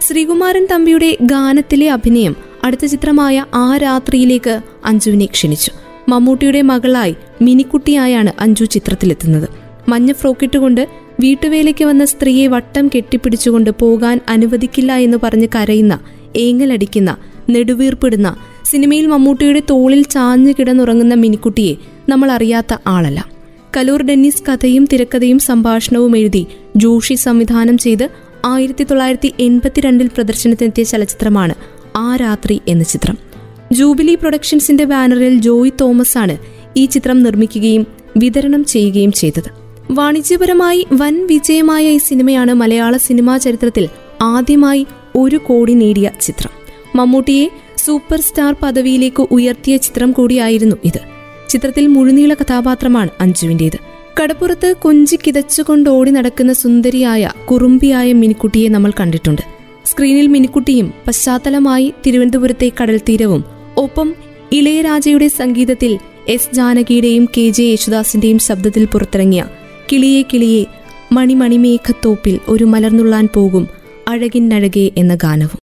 ശ്രീകുമാരൻ 0.00 0.66
തമ്പിയുടെ 0.70 1.16
ഗാനത്തിലെ 1.22 1.90
അഭിനയം 1.90 2.36
അടുത്ത 2.64 2.86
ചിത്രമായ 2.86 3.44
ആ 3.54 3.76
രാത്രിയിലേക്ക് 3.76 4.60
അഞ്ജുവിനെ 4.84 5.26
ക്ഷണിച്ചു. 5.26 5.70
മമ്മൂട്ടിയുടെ 6.08 6.62
മകളായി 6.62 7.16
മിനിക്കുട്ടിയായാണ് 7.42 8.32
അഞ്ജു 8.40 8.64
ചിത്രത്തിലെത്തുന്നത്. 8.64 9.48
മഞ്ഞ 9.88 10.12
ഫ്രോക്കിട്ടുകൊണ്ട് 10.12 10.88
വീട്ടുവേലയ്ക്ക് 11.20 11.84
വന്ന 11.84 12.04
സ്ത്രീയെ 12.04 12.46
വട്ടം 12.46 12.88
കെട്ടിപ്പിടിച്ചുകൊണ്ട് 12.88 13.70
പോകാൻ 13.70 14.20
അനുവദിക്കില്ല 14.28 14.92
എന്ന് 14.92 15.18
പറഞ്ഞ് 15.22 15.48
കരയുന്ന 15.54 16.00
ഏങ്ങലടിക്കുന്ന 16.36 17.16
നെടുവീർപ്പിടുന്ന 17.50 18.36
സിനിമയിൽ 18.64 19.06
മമ്മൂട്ടിയുടെ 19.06 19.62
തോളിൽ 19.70 20.02
ചാഞ്ഞു 20.02 20.52
കിടന്നുറങ്ങുന്ന 20.58 21.14
മിനിക്കുട്ടിയെ 21.14 21.74
നമ്മൾ 22.08 22.30
അറിയാത്ത 22.30 22.76
ആളല്ല. 22.86 23.26
കലൂർ 23.76 24.02
ഡെന്നിസ് 24.02 24.42
കഥയും 24.48 24.88
തിരക്കഥയും 24.92 25.38
സംഭാഷണവും 25.38 26.16
എഴുതി 26.16 26.46
ജോഷി 26.76 27.14
സംവിധാനം 27.14 27.78
ചെയ്ത് 27.78 28.08
ആയിരത്തി 28.44 28.84
തൊള്ളായിരത്തി 28.84 29.34
എൺപത്തിരണ്ടിൽ 29.40 30.06
പ്രദർശനത്തിനെത്തിയ 30.06 30.84
ചലച്ചിത്രമാണ് 30.84 31.54
ആ 31.96 32.16
രാത്രി 32.16 32.60
എന്ന 32.68 32.84
ചിത്രം. 32.84 33.18
ജൂബിലി 33.72 34.14
പ്രൊഡക്ഷൻസിന്റെ 34.14 34.84
ബാനറിൽ 34.84 35.38
ജോയി 35.38 35.72
തോമസ് 35.80 36.18
ആണ് 36.18 36.38
ഈ 36.76 36.86
ചിത്രം 36.86 37.22
നിർമ്മിക്കുകയും 37.22 37.86
വിതരണം 38.16 38.64
ചെയ്യുകയും 38.64 39.12
ചെയ്തത്. 39.12 39.50
വാണിജ്യപരമായി 39.90 40.86
വൻ 40.92 41.26
വിജയമായ 41.26 41.88
ഈ 41.88 41.96
സിനിമയാണ് 41.96 42.54
മലയാള 42.54 42.96
സിനിമാ 42.96 43.36
ചരിത്രത്തിൽ 43.36 43.88
ആദ്യമായി 44.22 44.86
ഒരു 45.16 45.36
കോടി 45.36 45.74
നേടിയ 45.74 46.10
ചിത്രം. 46.20 46.50
മമ്മൂട്ടിയെ 46.96 47.50
സൂപ്പർ 47.76 48.20
സ്റ്റാർ 48.20 48.56
പദവിയിലേക്ക് 48.62 49.28
ഉയർത്തിയ 49.30 49.76
ചിത്രം 49.76 50.12
കൂടിയായിരുന്നു 50.12 50.76
ഇത്. 50.84 51.00
ചിത്രത്തിൽ 51.48 51.86
മുഴുനീള 51.86 52.34
കഥാപാത്രമാണ് 52.34 53.08
അഞ്ജുവിന്റേത് 53.20 53.78
കടപ്പുറത്ത് 54.22 54.74
കൊഞ്ചി 54.76 55.16
കിതച്ചുകൊണ്ട് 55.16 55.90
ഓടി 55.90 56.10
നടക്കുന്ന 56.10 56.52
സുന്ദരിയായ 56.52 57.30
കുറുമ്പിയായ 57.44 58.12
മിനിക്കുട്ടിയെ 58.12 58.68
നമ്മൾ 58.68 58.92
കണ്ടിട്ടുണ്ട്. 59.00 59.55
സ്ക്രീനിൽ 59.86 60.26
മിനിക്കുട്ടിയും 60.26 60.94
പശ്ചാത്തലമായി 61.08 61.94
തിരുവനന്തപുരത്തെ 62.06 62.72
കടൽ 62.80 63.00
തീരവും. 63.08 63.44
ഒപ്പം 63.76 64.14
ഇളയരാജയുടെ 64.52 65.28
സംഗീതത്തിൽ 65.28 65.98
എസ് 66.28 66.54
ജാനകിയുടെയും 66.54 67.28
കെ 67.36 67.48
ജെ 67.48 67.62
യേശുദാസിന്റെയും 67.62 68.38
ശബ്ദത്തിൽ 68.38 68.84
പുറത്തിറങ്ങിയ 68.84 69.44
കിളിയെ 69.92 70.22
കിളിയെ 70.22 70.64
മണിമണിമേഘത്തോപ്പിൽ 71.12 72.38
ഒരു 72.48 72.64
മലർന്നുള്ളാൻ 72.64 73.28
പോകും 73.34 73.68
അഴകിൻ 74.08 74.24
അഴകിന്നഴകെ 74.24 74.90
എന്ന 74.96 75.14
ഗാനവും. 75.14 75.58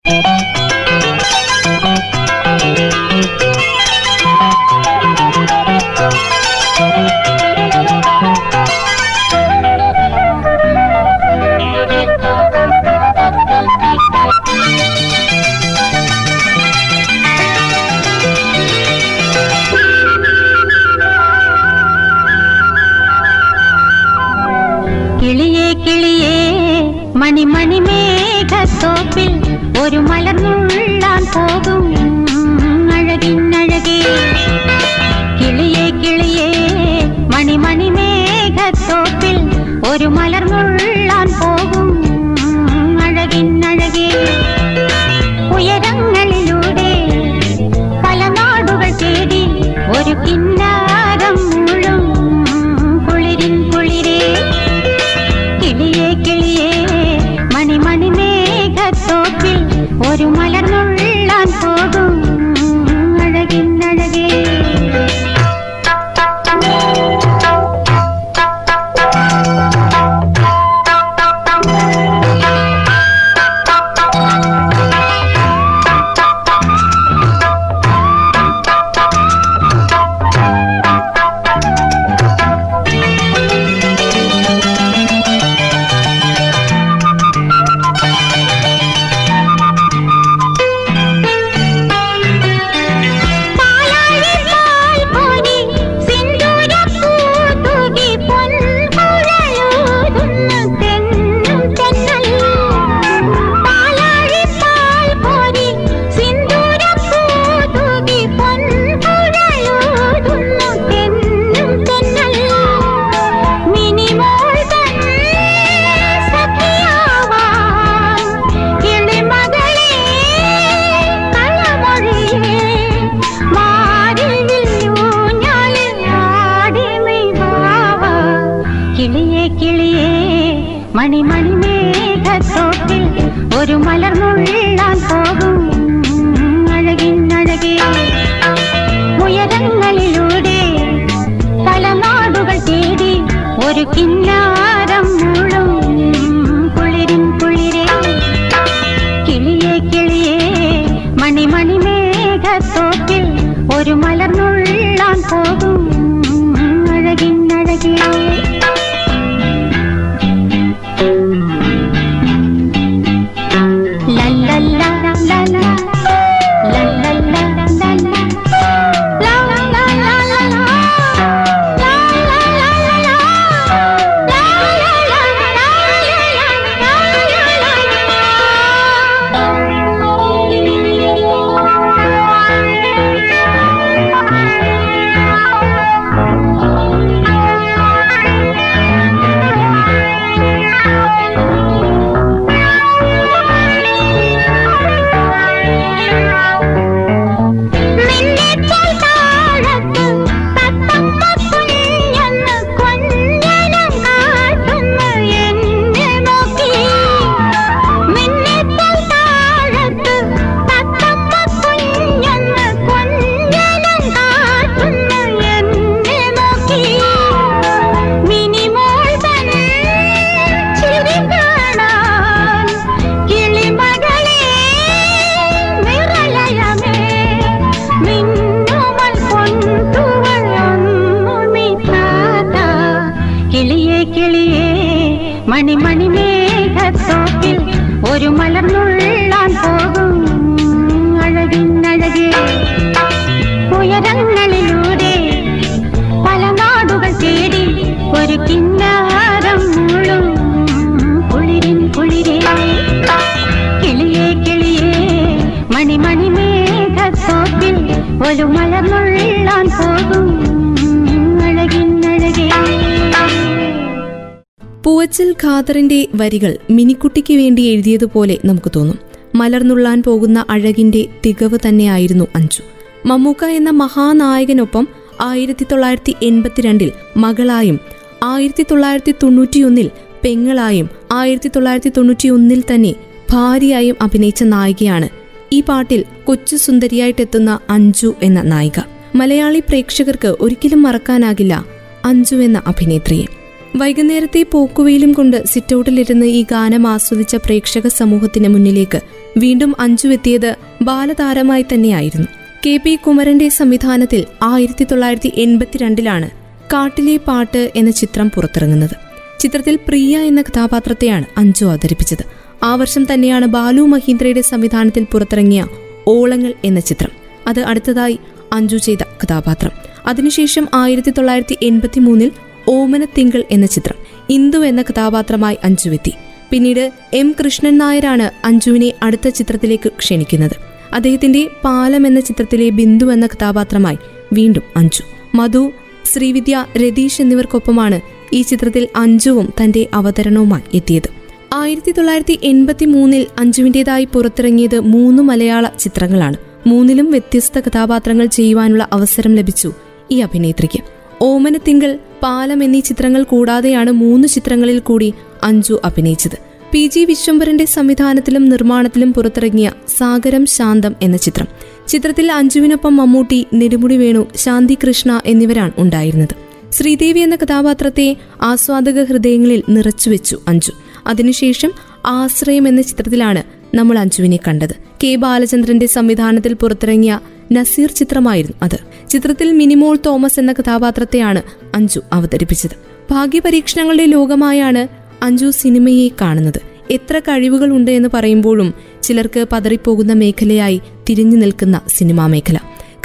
ഖാദറിന്റെ 265.62 266.08
വരികൾ 266.16 266.58
മിനിക്കുട്ടിക്ക് 266.70 267.34
വേണ്ടി 267.34 267.62
എഴുതിയതുപോലെ 267.62 268.38
നമുക്ക് 268.46 268.72
തോന്നും. 268.76 269.00
മലർന്നുള്ളാൻ 269.36 270.04
പോകുന്ന 270.04 270.46
അഴകിന്റെ 270.50 271.06
തികവ് 271.26 271.58
തന്നെയായിരുന്നു 271.68 272.28
അഞ്ചു. 272.36 272.64
മമ്മൂക്ക 273.06 273.46
എന്ന 273.46 273.70
മഹാനായകനൊപ്പം 273.70 274.88
ആയിരത്തി 275.22 275.66
തൊള്ളായിരത്തി 275.72 276.16
എൺപത്തിരണ്ടിൽ 276.24 276.92
മകളായും 277.18 277.80
ആയിരത്തി 278.24 278.66
തൊള്ളായിരത്തി 278.72 279.14
തൊണ്ണൂറ്റിയൊന്നിൽ 279.24 279.90
പെങ്ങളായും 280.24 280.90
ആയിരത്തി 281.12 281.50
തൊള്ളായിരത്തി 281.56 281.92
തൊണ്ണൂറ്റിയൊന്നിൽ 281.98 282.64
തന്നെ 282.74 282.96
ഭാര്യയായും 283.32 283.96
അഭിനയിച്ച 284.02 284.44
നായികയാണ് 284.44 285.10
ഈ 285.54 285.62
പാട്ടിൽ 285.62 286.06
കൊച്ചു 286.24 286.56
സുന്ദരിയായിട്ടെത്തുന്ന 286.56 287.60
അഞ്ജു 287.70 288.16
എന്ന 288.24 288.42
നായിക. 288.42 288.80
മലയാളി 289.16 289.60
പ്രേക്ഷകർക്ക് 289.60 290.36
ഒരിക്കലും 290.40 290.82
മറക്കാനാകില്ല 290.82 291.66
അഞ്ജു 292.06 292.36
എന്ന 292.36 292.62
അഭിനേത്രിയെ. 292.68 293.41
വൈകുന്നേരത്തെ 293.76 294.46
പോക്കുവെയിലും 294.52 295.14
കൊണ്ട് 295.14 295.46
സിറ്റൗട്ടിലിരുന്ന് 295.46 296.26
ഈ 296.26 296.44
ഗാനം 296.44 296.88
ആസ്വദിച്ച 296.88 297.36
പ്രേക്ഷക 297.36 297.88
സമൂഹത്തിന് 297.88 298.48
മുന്നിലേക്ക് 298.48 299.02
വീണ്ടും 299.38 299.76
അഞ്ചുവെത്തിയത് 299.80 300.56
ബാലതാരമായി 300.82 301.66
തന്നെയായിരുന്നു. 301.74 302.28
കെ 302.66 302.78
പി 302.78 302.96
കുമരന്റെ 302.96 303.50
സംവിധാനത്തിൽ 303.50 304.26
ആയിരത്തി 304.44 304.84
തൊള്ളായിരത്തി 304.84 305.32
എൺപത്തിരണ്ടിലാണ് 305.38 306.30
കാട്ടിലെ 306.74 307.18
പാട്ട് 307.18 307.72
എന്ന 307.76 307.92
ചിത്രം 307.92 308.32
പുറത്തിറങ്ങുന്നത്. 308.36 308.96
ചിത്രത്തിൽ 309.40 309.76
പ്രിയ 309.76 310.18
എന്ന 310.20 310.42
കഥാപാത്രത്തെയാണ് 310.42 311.26
അഞ്ചു 311.38 311.66
അവതരിപ്പിച്ചത്. 311.66 312.26
ആ 312.64 312.76
വർഷം 312.76 313.14
തന്നെയാണ് 313.14 313.46
ബാലു 313.46 313.82
മഹീന്ദ്രയുടെ 313.82 314.42
സംവിധാനത്തിൽ 314.42 315.04
പുറത്തിറങ്ങിയ 315.04 315.68
ഓളങ്ങൾ 316.08 316.54
എന്ന 316.66 316.80
ചിത്രം. 316.80 317.10
അത് 317.48 317.60
അടുത്തതായി 317.60 318.20
അഞ്ചു 318.54 318.78
ചെയ്ത 318.78 319.04
കഥാപാത്രം. 319.04 319.72
അതിനുശേഷം 320.08 320.68
ആയിരത്തി 320.74 321.12
തൊള്ളായിരത്തി 321.12 321.58
എൺപത്തി 321.64 322.00
മൂന്നിൽ 322.00 322.32
ഓമനത്തിങ്കൾ 322.70 323.44
എന്ന 323.52 323.66
ചിത്രം 323.66 323.96
ഇന്ദു 324.30 324.58
എന്ന 324.58 324.82
കഥാപാത്രമായി 324.82 325.58
അഞ്ജു 325.64 325.90
എത്തി 325.90 326.14
പിന്നീട് 326.52 326.92
എം 327.14 327.36
കൃഷ്ണൻ 327.40 327.78
നായരാണ് 327.78 328.46
അഞ്ജുവിനെ 328.46 328.94
അടുത്ത 329.04 329.28
ചിത്രത്തിലേക്ക് 329.28 329.92
ക്ഷണിക്കുന്നത്. 330.00 330.56
അദ്ദേഹത്തിന്റെ 330.94 331.48
പാലം 331.64 332.08
എന്ന 332.08 332.20
ചിത്രത്തിലെ 332.20 332.70
ബിന്ദു 332.70 333.06
എന്ന 333.06 333.28
കഥാപാത്രമായി 333.28 333.98
വീണ്ടും 334.34 334.64
അഞ്ജു 334.76 335.04
മധു 335.36 335.72
ശ്രീവിദ്യ 336.06 336.66
രതീഷ് 336.78 337.22
എന്നിവർക്കൊപ്പമാണ് 337.22 338.02
ഈ 338.34 338.42
ചിത്രത്തിൽ 338.42 338.88
അഞ്ജുവും 338.96 339.54
തന്റെ 339.64 339.88
അവതരണവുമായി 339.94 340.78
എത്തിയത്. 340.78 341.10
ആയിരത്തി 341.54 341.92
തൊള്ളായിരത്തി 341.92 342.40
എൺപത്തി 342.44 342.86
മൂന്നിൽ 342.86 343.28
അഞ്ജുവിന്റെതായി 343.38 344.06
പുറത്തിറങ്ങിയത് 344.06 344.80
മൂന്ന് 344.80 345.24
മലയാള 345.24 345.68
ചിത്രങ്ങളാണ്. 345.80 346.36
മൂന്നിലും 346.68 347.12
വ്യത്യസ്ത 347.12 347.60
കഥാപാത്രങ്ങൾ 347.60 348.26
ചെയ്യുവാനുള്ള 348.26 348.90
അവസരം 348.94 349.36
ലഭിച്ചു 349.36 349.74
ഈ 350.12 350.20
അഭിനേത്രിക്ക്. 350.20 350.80
ഓമനത്തിങ്കൾ 351.22 352.00
പാലം 352.24 352.64
എന്നീ 352.64 352.80
ചിത്രങ്ങൾ 352.80 353.24
കൂടാതെയാണ് 353.24 353.92
മൂന്ന് 353.92 354.28
ചിത്രങ്ങളിൽ 354.28 354.80
കൂടി 354.80 355.14
അഞ്ജു 355.44 355.82
അഭിനയിച്ചത്. 355.86 356.38
പി 356.72 356.88
ജി 356.88 357.06
വിശ്വംഭരന്റെ 357.06 357.66
സംവിധാനത്തിലും 357.66 358.50
നിർമ്മാണത്തിലും 358.50 359.14
പുറത്തിറങ്ങിയ 359.14 359.72
സാഗരം 359.98 360.46
ശാന്തം 360.46 360.96
എന്ന 361.02 361.18
ചിത്രം. 361.18 361.48
ചിത്രത്തിൽ 361.88 362.32
അഞ്ജുവിനൊപ്പം 362.32 362.96
മമ്മൂട്ടി 362.96 363.48
നെടുമുടി 363.54 363.98
വേണു 363.98 364.28
ശാന്തി 364.36 364.78
കൃഷ്ണ 364.88 365.22
എന്നിവരാണ് 365.26 365.72
ഉണ്ടായിരുന്നത്. 365.78 366.36
ശ്രീദേവി 366.72 367.20
എന്ന 367.20 367.36
കഥാപാത്രത്തെ 367.36 368.18
ആസ്വാദക 368.42 369.04
ഹൃദയങ്ങളിൽ 369.04 369.64
നിറച്ചുവെച്ചു 369.70 370.40
അഞ്ജു. 370.48 370.72
അതിനുശേഷം 371.08 371.72
ആശ്രയം 372.06 372.68
എന്ന 372.68 372.82
ചിത്രത്തിലാണ് 372.82 373.44
നമ്മൾ 373.76 374.00
അഞ്ജുവിനെ 374.00 374.40
കണ്ടത്. 374.48 374.76
കെ 375.04 375.16
ബാലചന്ദ്രന്റെ 375.16 375.86
സംവിധാനത്തിൽ 375.86 376.54
പുറത്തിറങ്ങിയ 376.54 377.20
നസീർ 377.52 377.92
ചിത്രമായിരുന്നു 377.92 378.58
അത്. 378.62 379.10
ചിത്രത്തിൽ 379.10 379.52
മിനിമോൾ 379.52 379.98
തോമസ് 380.06 380.40
എന്ന 380.40 380.52
കഥാപാത്രത്തെയാണ് 380.52 381.42
അഞ്ജു 381.76 382.00
അവതരിപ്പിച്ചത്. 382.14 382.72
ഭാഗ്യപരീക്ഷണങ്ങളുടെ 383.12 384.06
ലോകമായാണ് 384.06 384.88
അഞ്ജു 385.24 385.50
സിനിമയെ 385.50 386.10
കാണുന്നത്. 386.22 386.62
എത്ര 386.92 387.20
കഴിവുകൾ 387.20 387.72
ഉണ്ട് 387.72 387.92
എന്ന് 387.92 388.10
പറയുമ്പോഴും 388.14 388.74
ചിലർക്ക് 389.04 389.46
പതറിപ്പോകുന്ന 389.52 390.14
മേഖലയായി 390.14 390.82
തിരിഞ്ഞു 391.10 391.38
നിൽക്കുന്ന 391.38 391.82
സിനിമാ 391.88 392.28
മേഖല. 392.28 392.58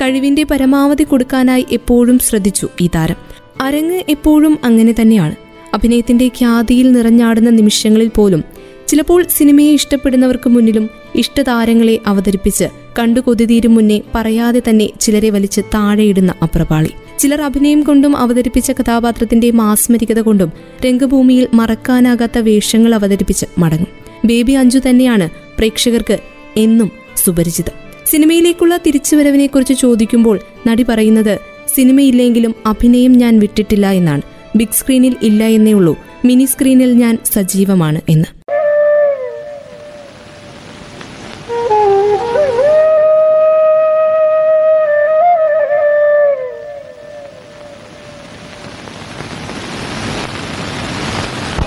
കഴിവിന്റെ 0.02 0.44
പരമാവധി 0.44 1.02
കൊടുക്കാനായി 1.02 1.66
എപ്പോഴും 1.72 2.18
ശ്രദ്ധിച്ചു 2.18 2.68
ഈ 2.80 2.86
താരം. 2.86 3.16
അരങ്ങ് 3.60 4.02
എപ്പോഴും 4.08 4.58
അങ്ങനെ 4.64 4.94
തന്നെയാണ്. 5.00 5.34
അഭിനയത്തിന്റെ 5.74 6.26
ഖ്യാതിയിൽ 6.26 6.92
നിറഞ്ഞാടുന്ന 6.92 7.50
നിമിഷങ്ങളിൽ 7.50 8.08
പോലും 8.08 8.44
ചിലപ്പോൾ 8.88 9.24
സിനിമയെ 9.36 9.72
ഇഷ്ടപ്പെടുന്നവർക്ക് 9.72 10.48
മുന്നിലും 10.48 10.90
ഇഷ്ടതാരങ്ങളെ 11.14 11.98
അവതരിപ്പിച്ച് 12.06 12.64
കണ്ടു 12.98 13.20
കൊതിതീരും 13.20 13.74
മുന്നേ 13.74 14.00
പറയാതെ 14.14 14.62
തന്നെ 14.68 14.90
ചിലരെ 15.00 15.30
വലിച്ച് 15.30 15.60
താഴെയിടുന്ന 15.60 16.34
അപ്രപാളി. 16.42 16.90
ചിലർ 17.18 17.42
അഭിനയം 17.42 17.82
കൊണ്ടും 17.82 18.16
അവതരിപ്പിച്ച 18.16 18.70
കഥാപാത്രത്തിന്റെ 18.70 19.50
മാസ്മരികത 19.50 20.20
കൊണ്ടും 20.20 20.52
രംഗഭൂമിയിൽ 20.86 21.48
മറക്കാനാകാത്ത 21.54 22.38
വേഷങ്ങൾ 22.38 22.94
അവതരിപ്പിച്ച് 22.94 23.46
മടങ്ങും. 23.58 23.86
ബേബി 24.24 24.52
അഞ്ജു 24.52 24.80
തന്നെയാണ് 24.88 25.30
പ്രേക്ഷകർക്ക് 25.58 26.18
എന്നും 26.56 26.90
സുപരിചിതം. 27.16 27.72
സിനിമയിലേക്കുള്ള 28.06 28.76
തിരിച്ചുവരവിനെക്കുറിച്ച് 28.76 29.74
ചോദിക്കുമ്പോൾ 29.74 30.40
നടി 30.66 30.84
പറയുന്നത് 30.88 31.38
സിനിമയില്ലെങ്കിലും 31.74 32.54
അഭിനയം 32.66 33.12
ഞാൻ 33.12 33.38
വിട്ടിട്ടില്ല 33.38 33.90
എന്നാണ്. 33.90 34.22
ബിഗ് 34.56 34.74
സ്ക്രീനിൽ 34.74 35.16
ഇല്ല 35.22 35.44
എന്നേ 35.44 35.72
ഉള്ളൂ. 35.72 35.96
മിനി 36.24 36.44
സ്ക്രീനിൽ 36.44 36.92
ഞാൻ 36.92 37.18
സജീവമാണ് 37.32 38.00
എന്ന്. 38.08 38.24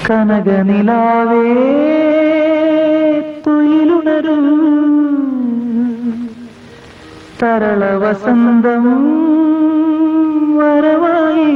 കനകനിലാവേ 0.08 1.44
തുയിലുണരൂ 3.46 4.38
തരള 7.42 7.84
വസന്തം 8.02 8.86
വരവായി 10.58 11.50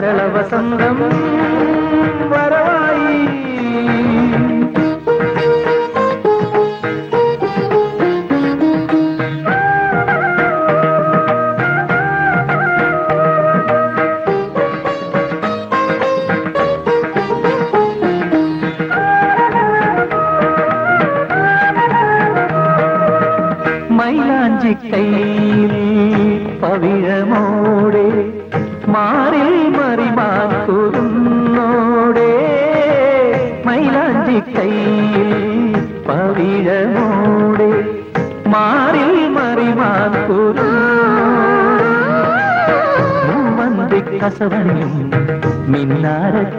సరళ 0.00 1.49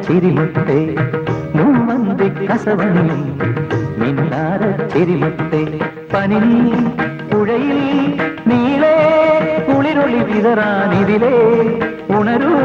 ചിരിമുത്തേ 0.07 0.79
മൂവന്തി 1.55 2.27
കസവണി. 2.45 3.07
മിന്നാര 3.99 4.61
ചിരിമുത്തേ 4.87 5.63
പനി 6.13 6.39
പുഴയിൽ 7.31 7.79
നീളേ 8.47 8.95
കുളിരൊളി 9.67 10.21
വിതറാനിതിലേ. 10.23 11.35
ഉണരൂ 12.17 12.55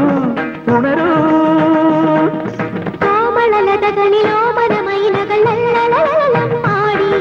ഉണരൂ. 0.75 1.09
കോമളലതകളിലോ 3.03 4.39
മനമൈനകൾ 4.57 5.41
പാടി 6.65 7.11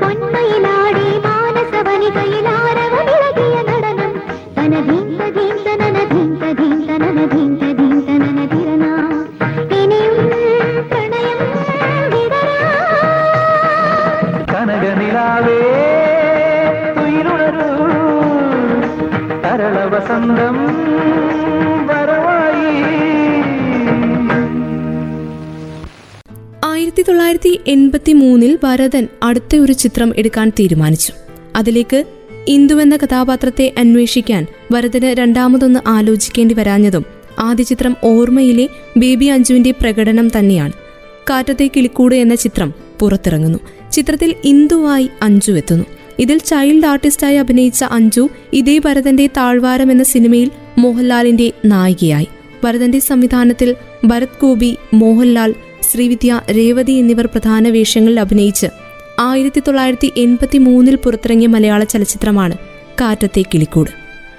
പൊന്മയിലാടി 0.00 1.06
മാനസവനികയിലാരവമിളകിയ 1.26 2.43
തൊള്ളായിരത്തി 27.44 27.70
എൺപത്തി 27.70 28.12
മൂന്നിൽ 28.12 28.58
ഭരതൻ 28.62 29.08
അടുത്ത 29.22 29.56
ഒരു 29.56 29.72
ചിത്രം 29.72 30.12
എടുക്കാൻ 30.16 30.52
തീരുമാനിച്ചു. 30.60 31.12
അതിലേക്ക് 31.56 32.04
ഇന്ദു 32.48 32.74
എന്ന 32.74 32.96
കഥാപാത്രത്തെ 32.96 33.74
അന്വേഷിക്കാൻ 33.78 34.46
ഭരതന് 34.70 35.04
രണ്ടാമതൊന്ന് 35.04 35.80
ആലോചിക്കേണ്ടി 35.86 36.54
വരാഞ്ഞതും 36.54 37.04
ആദ്യ 37.38 37.64
ചിത്രം 37.64 37.96
ഓർമ്മയിലെ 38.04 38.68
ബേബി 38.96 39.24
അഞ്ജുവിന്റെ 39.24 39.70
പ്രകടനം 39.70 40.28
തന്നെയാണ്. 40.28 40.72
കാറ്റത്തെ 41.30 41.70
കിളിക്കൂട് 41.76 42.14
എന്ന 42.14 42.34
ചിത്രം 42.34 42.74
പുറത്തിറങ്ങുന്നു. 43.00 43.58
ചിത്രത്തിൽ 43.92 44.34
ഇന്ദുവായി 44.44 45.08
അഞ്ജു 45.22 45.52
എത്തുന്നു. 45.52 45.84
ഇതിൽ 46.18 46.38
ചൈൽഡ് 46.38 46.86
ആർട്ടിസ്റ്റായി 46.86 47.36
അഭിനയിച്ച 47.36 47.84
അഞ്ജു 47.84 48.28
ഇതേ 48.52 48.78
ഭരതന്റെ 48.78 49.26
താഴ്വാരം 49.26 49.90
എന്ന 49.90 50.02
സിനിമയിൽ 50.02 50.50
മോഹൻലാലിന്റെ 50.78 51.52
നായികയായി. 51.64 52.26
ഭരതന്റെ 52.64 52.98
സംവിധാനത്തിൽ 52.98 53.74
ഭരത് 54.04 54.40
ഗോപി 54.42 54.76
മോഹൻലാൽ 54.94 55.54
ശ്രീവിദ്യ 55.92 56.40
രേവതി 56.50 56.92
എന്നിവർ 56.92 57.26
പ്രധാന 57.26 57.68
വേഷങ്ങളിൽ 57.68 58.20
അഭിനയിച്ച് 58.20 58.66
ആയിരത്തി 59.20 59.60
തൊള്ളായിരത്തി 59.60 60.12
എൺപത്തി 60.16 60.58
മൂന്നിൽ 60.58 60.96
പുറത്തിറങ്ങിയ 60.96 61.46
മലയാള 61.46 61.84
ചലച്ചിത്രമാണ് 61.84 62.56
കാറ്റത്തെ 63.00 63.42
കിളിക്കൂട്. 63.42 63.90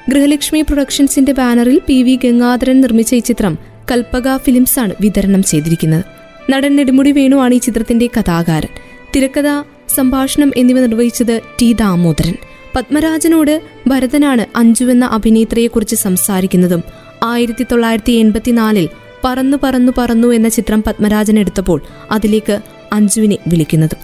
ഗൃഹലക്ഷ്മി 0.10 0.62
പ്രൊഡക്ഷൻസിന്റെ 0.62 1.32
ബാനറിൽ 1.32 1.82
പി 1.88 2.04
വി 2.04 2.20
ഗംഗാധരൻ 2.24 2.82
നിർമ്മിച്ച 2.82 3.16
ഈ 3.16 3.20
ചിത്രം 3.20 3.58
കൽപ്പക 3.92 4.38
ഫിലിംസാണ് 4.38 4.94
വിതരണം 5.02 5.44
ചെയ്തിരിക്കുന്നത്. 5.44 6.04
നടൻ 6.52 6.76
നെടുമുടി 6.76 7.12
വേണുവാണ് 7.12 7.54
ഈ 7.54 7.58
ചിത്രത്തിന്റെ 7.58 8.10
കഥാകാരൻ. 8.20 8.70
തിരക്കഥ 9.16 9.64
സംഭാഷണം 9.96 10.52
എന്നിവ 10.58 10.80
നിർവഹിച്ചത് 10.80 11.42
ടി 11.62 11.74
ദാമോദരൻ. 11.74 12.36
പത്മരാജനോട് 12.76 13.62
ഭരതനാണ് 13.88 14.46
അഞ്ജുവെന്ന 14.56 15.06
അഭിനേത്രിയെക്കുറിച്ച് 15.06 15.96
സംസാരിക്കുന്നതും 15.96 16.84
ആയിരത്തി 17.24 17.66
തൊള്ളായിരത്തി 17.72 18.12
എൺപത്തിനാലിൽ 18.12 18.90
പറന്നു 19.24 19.58
പറന്നു 19.64 19.92
പറന്നു 19.98 20.28
എന്ന 20.28 20.50
ചിത്രം 20.50 20.84
പത്മരാജൻ 20.88 21.40
എടുത്തപ്പോൾ 21.40 21.82
അതിലേക്ക് 22.12 22.60
അഞ്ജുവിനെ 22.94 23.38
വിളിക്കുന്നത്. 23.48 23.96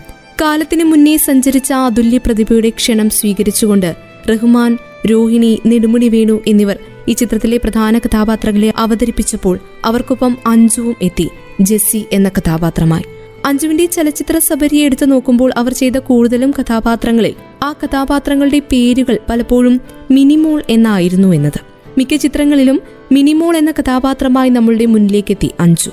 കാലത്തിന് 0.42 0.84
മുന്നേ 0.84 1.18
സഞ്ചരിച്ച 1.18 1.74
അതുല്യ 1.74 2.18
പ്രതിഭയുടെ 2.18 2.70
ക്ഷണം 2.70 3.10
സ്വീകരിച്ചുകൊണ്ട് 3.10 3.96
റഹ്മാൻ 4.30 4.78
രോഹിണി 5.06 5.62
നെടുമുടി 5.66 6.10
വേണു 6.10 6.42
എന്നിവർ 6.48 6.78
ഈ 7.08 7.14
ചിത്രത്തിലെ 7.14 7.58
പ്രധാന 7.58 7.98
കഥാപാത്രങ്ങളെ 7.98 8.74
അവതരിപ്പിച്ചപ്പോൾ 8.78 9.60
അവർക്കൊപ്പം 9.86 10.38
അഞ്ജുവും 10.48 10.96
എത്തി 11.02 11.30
ജെസ്സി 11.62 12.06
എന്ന 12.12 12.30
കഥാപാത്രമായി. 12.30 13.04
അഞ്ജുവിന്റെ 13.46 13.86
ചലച്ചിത്ര 13.86 14.38
സബരിയെ 14.38 14.86
എടുത്തു 14.86 15.06
നോക്കുമ്പോൾ 15.06 15.54
അവർ 15.58 15.74
ചെയ്ത 15.74 15.98
കൂടുതലും 15.98 16.52
കഥാപാത്രങ്ങളിൽ 16.52 17.36
ആ 17.64 17.72
കഥാപാത്രങ്ങളുടെ 17.72 18.60
പേരുകൾ 18.60 19.20
പലപ്പോഴും 19.30 19.82
മിനിമോൾ 20.12 20.64
എന്നായിരുന്നു 20.70 21.34
എന്നത്. 21.34 21.71
മിക്ക 21.98 22.16
ചിത്രങ്ങളിലും 22.16 22.82
മിനിമോൾ 23.12 23.58
എന്ന 23.58 23.72
കഥാപാത്രമായി 23.72 24.50
നമ്മളുടെ 24.50 24.86
മുന്നിലേക്കെത്തി 24.86 25.52
അഞ്ജു. 25.60 25.90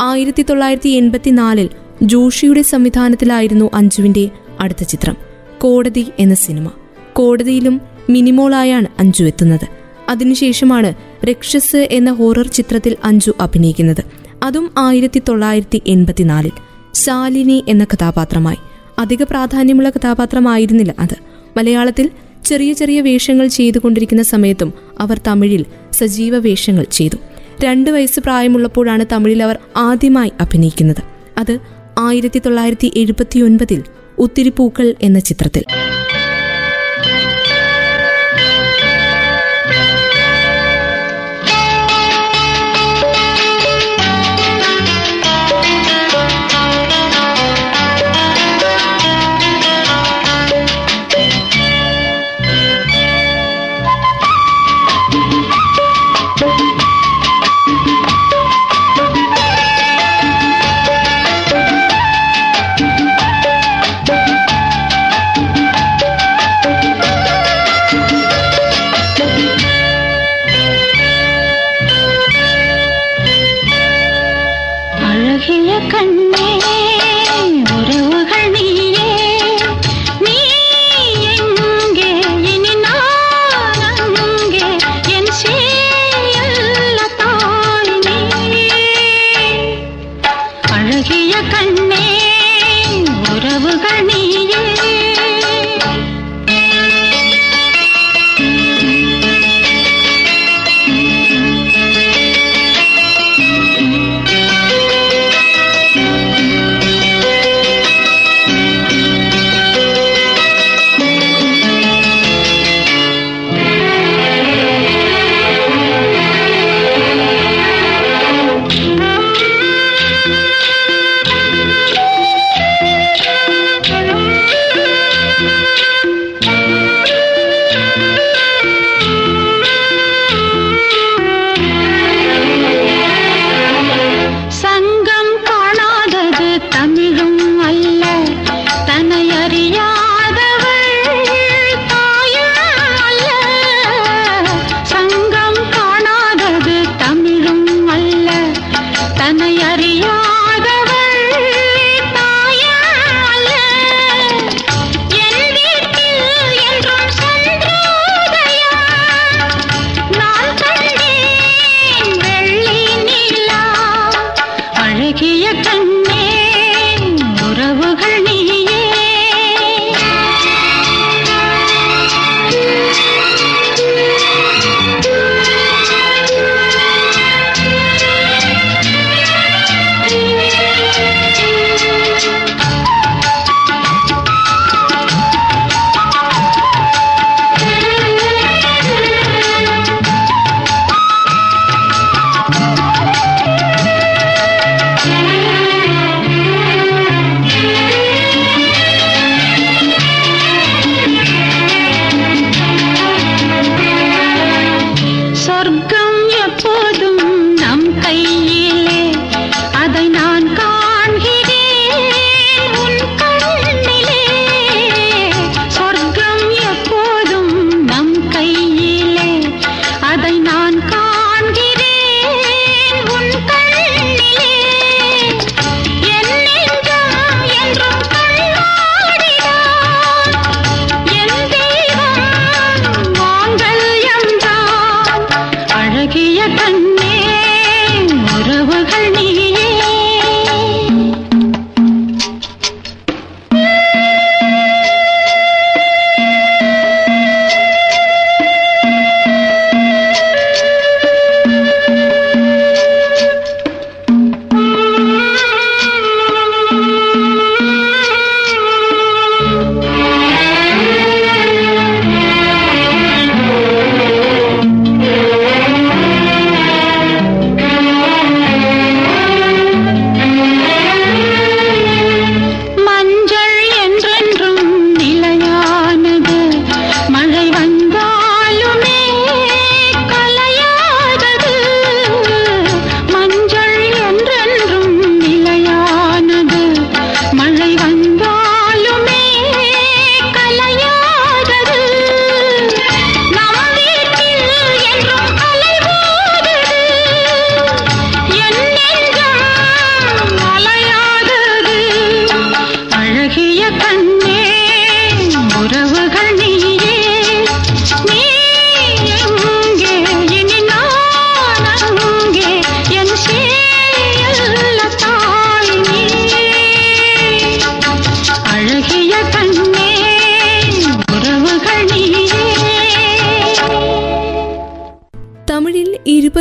ആയിരത്തി 0.00 0.42
തൊള്ളായിരത്തി 0.42 0.88
എൺപത്തിനാലിൽ 0.88 1.68
ജോഷിയുടെ 2.02 2.62
സംവിധാനത്തിലായിരുന്നു 2.62 3.70
അഞ്ജുവിന്റെ 3.74 4.30
അടുത്ത 4.60 4.82
ചിത്രം 4.82 5.16
കോടതി 5.58 6.06
എന്ന 6.18 6.34
സിനിമ. 6.34 6.70
കോടതിയിലും 7.12 7.80
മിനിമോളായാണ് 8.10 8.86
അഞ്ജു 8.98 9.24
എത്തുന്നത്. 9.24 9.68
അതിനുശേഷമാണ് 10.08 10.94
രക്ഷസ് 11.24 11.76
എന്ന 11.76 12.12
ഹൊറർ 12.12 12.46
ചിത്രത്തിൽ 12.46 12.96
അഞ്ജു 13.04 13.32
അഭിനയിക്കുന്നത്. 13.40 14.04
അതും 14.42 14.70
ആയിരത്തി 14.78 15.22
തൊള്ളായിരത്തി 15.28 15.82
എൺപത്തിനാലിൽ 15.86 16.50
ശാലിനി 16.94 17.64
എന്ന 17.68 17.84
കഥാപാത്രമായി. 17.84 18.56
അധിക 18.98 19.22
പ്രാധാന്യമുള്ള 19.22 19.90
കഥാപാത്രമായിരുന്നില്ല 19.90 20.94
അത്. 20.98 21.16
മലയാളത്തിൽ 21.56 22.10
ചെറിയ 22.44 22.72
ചെറിയ 22.72 23.00
വേഷങ്ങൾ 23.00 23.46
ചെയ്തുകൊണ്ടിരിക്കുന്ന 23.46 24.22
സമയത്തും 24.22 24.72
അവർ 25.02 25.20
തമിഴിൽ 25.26 25.64
സജീവ 25.92 26.38
വേഷങ്ങൾ 26.38 26.84
ചെയ്തു. 26.92 27.16
രണ്ട് 27.64 27.90
വയസ്സ് 27.90 28.20
പ്രായമുള്ളപ്പോഴാണ് 28.20 29.04
തമിഴിൽ 29.12 29.42
അവർ 29.42 29.58
ആദ്യമായി 29.76 30.32
അഭിനയിക്കുന്നത്. 30.40 31.02
അത് 31.38 31.58
ആയിരത്തി 31.98 32.38
തൊള്ളായിരത്തി 32.38 32.92
എഴുപത്തിയൊൻപതിൽ 32.96 33.80
ഉത്തിരിപ്പൂക്കൾ 34.18 34.94
എന്ന 35.02 35.18
ചിത്രത്തിൽ. 35.18 35.64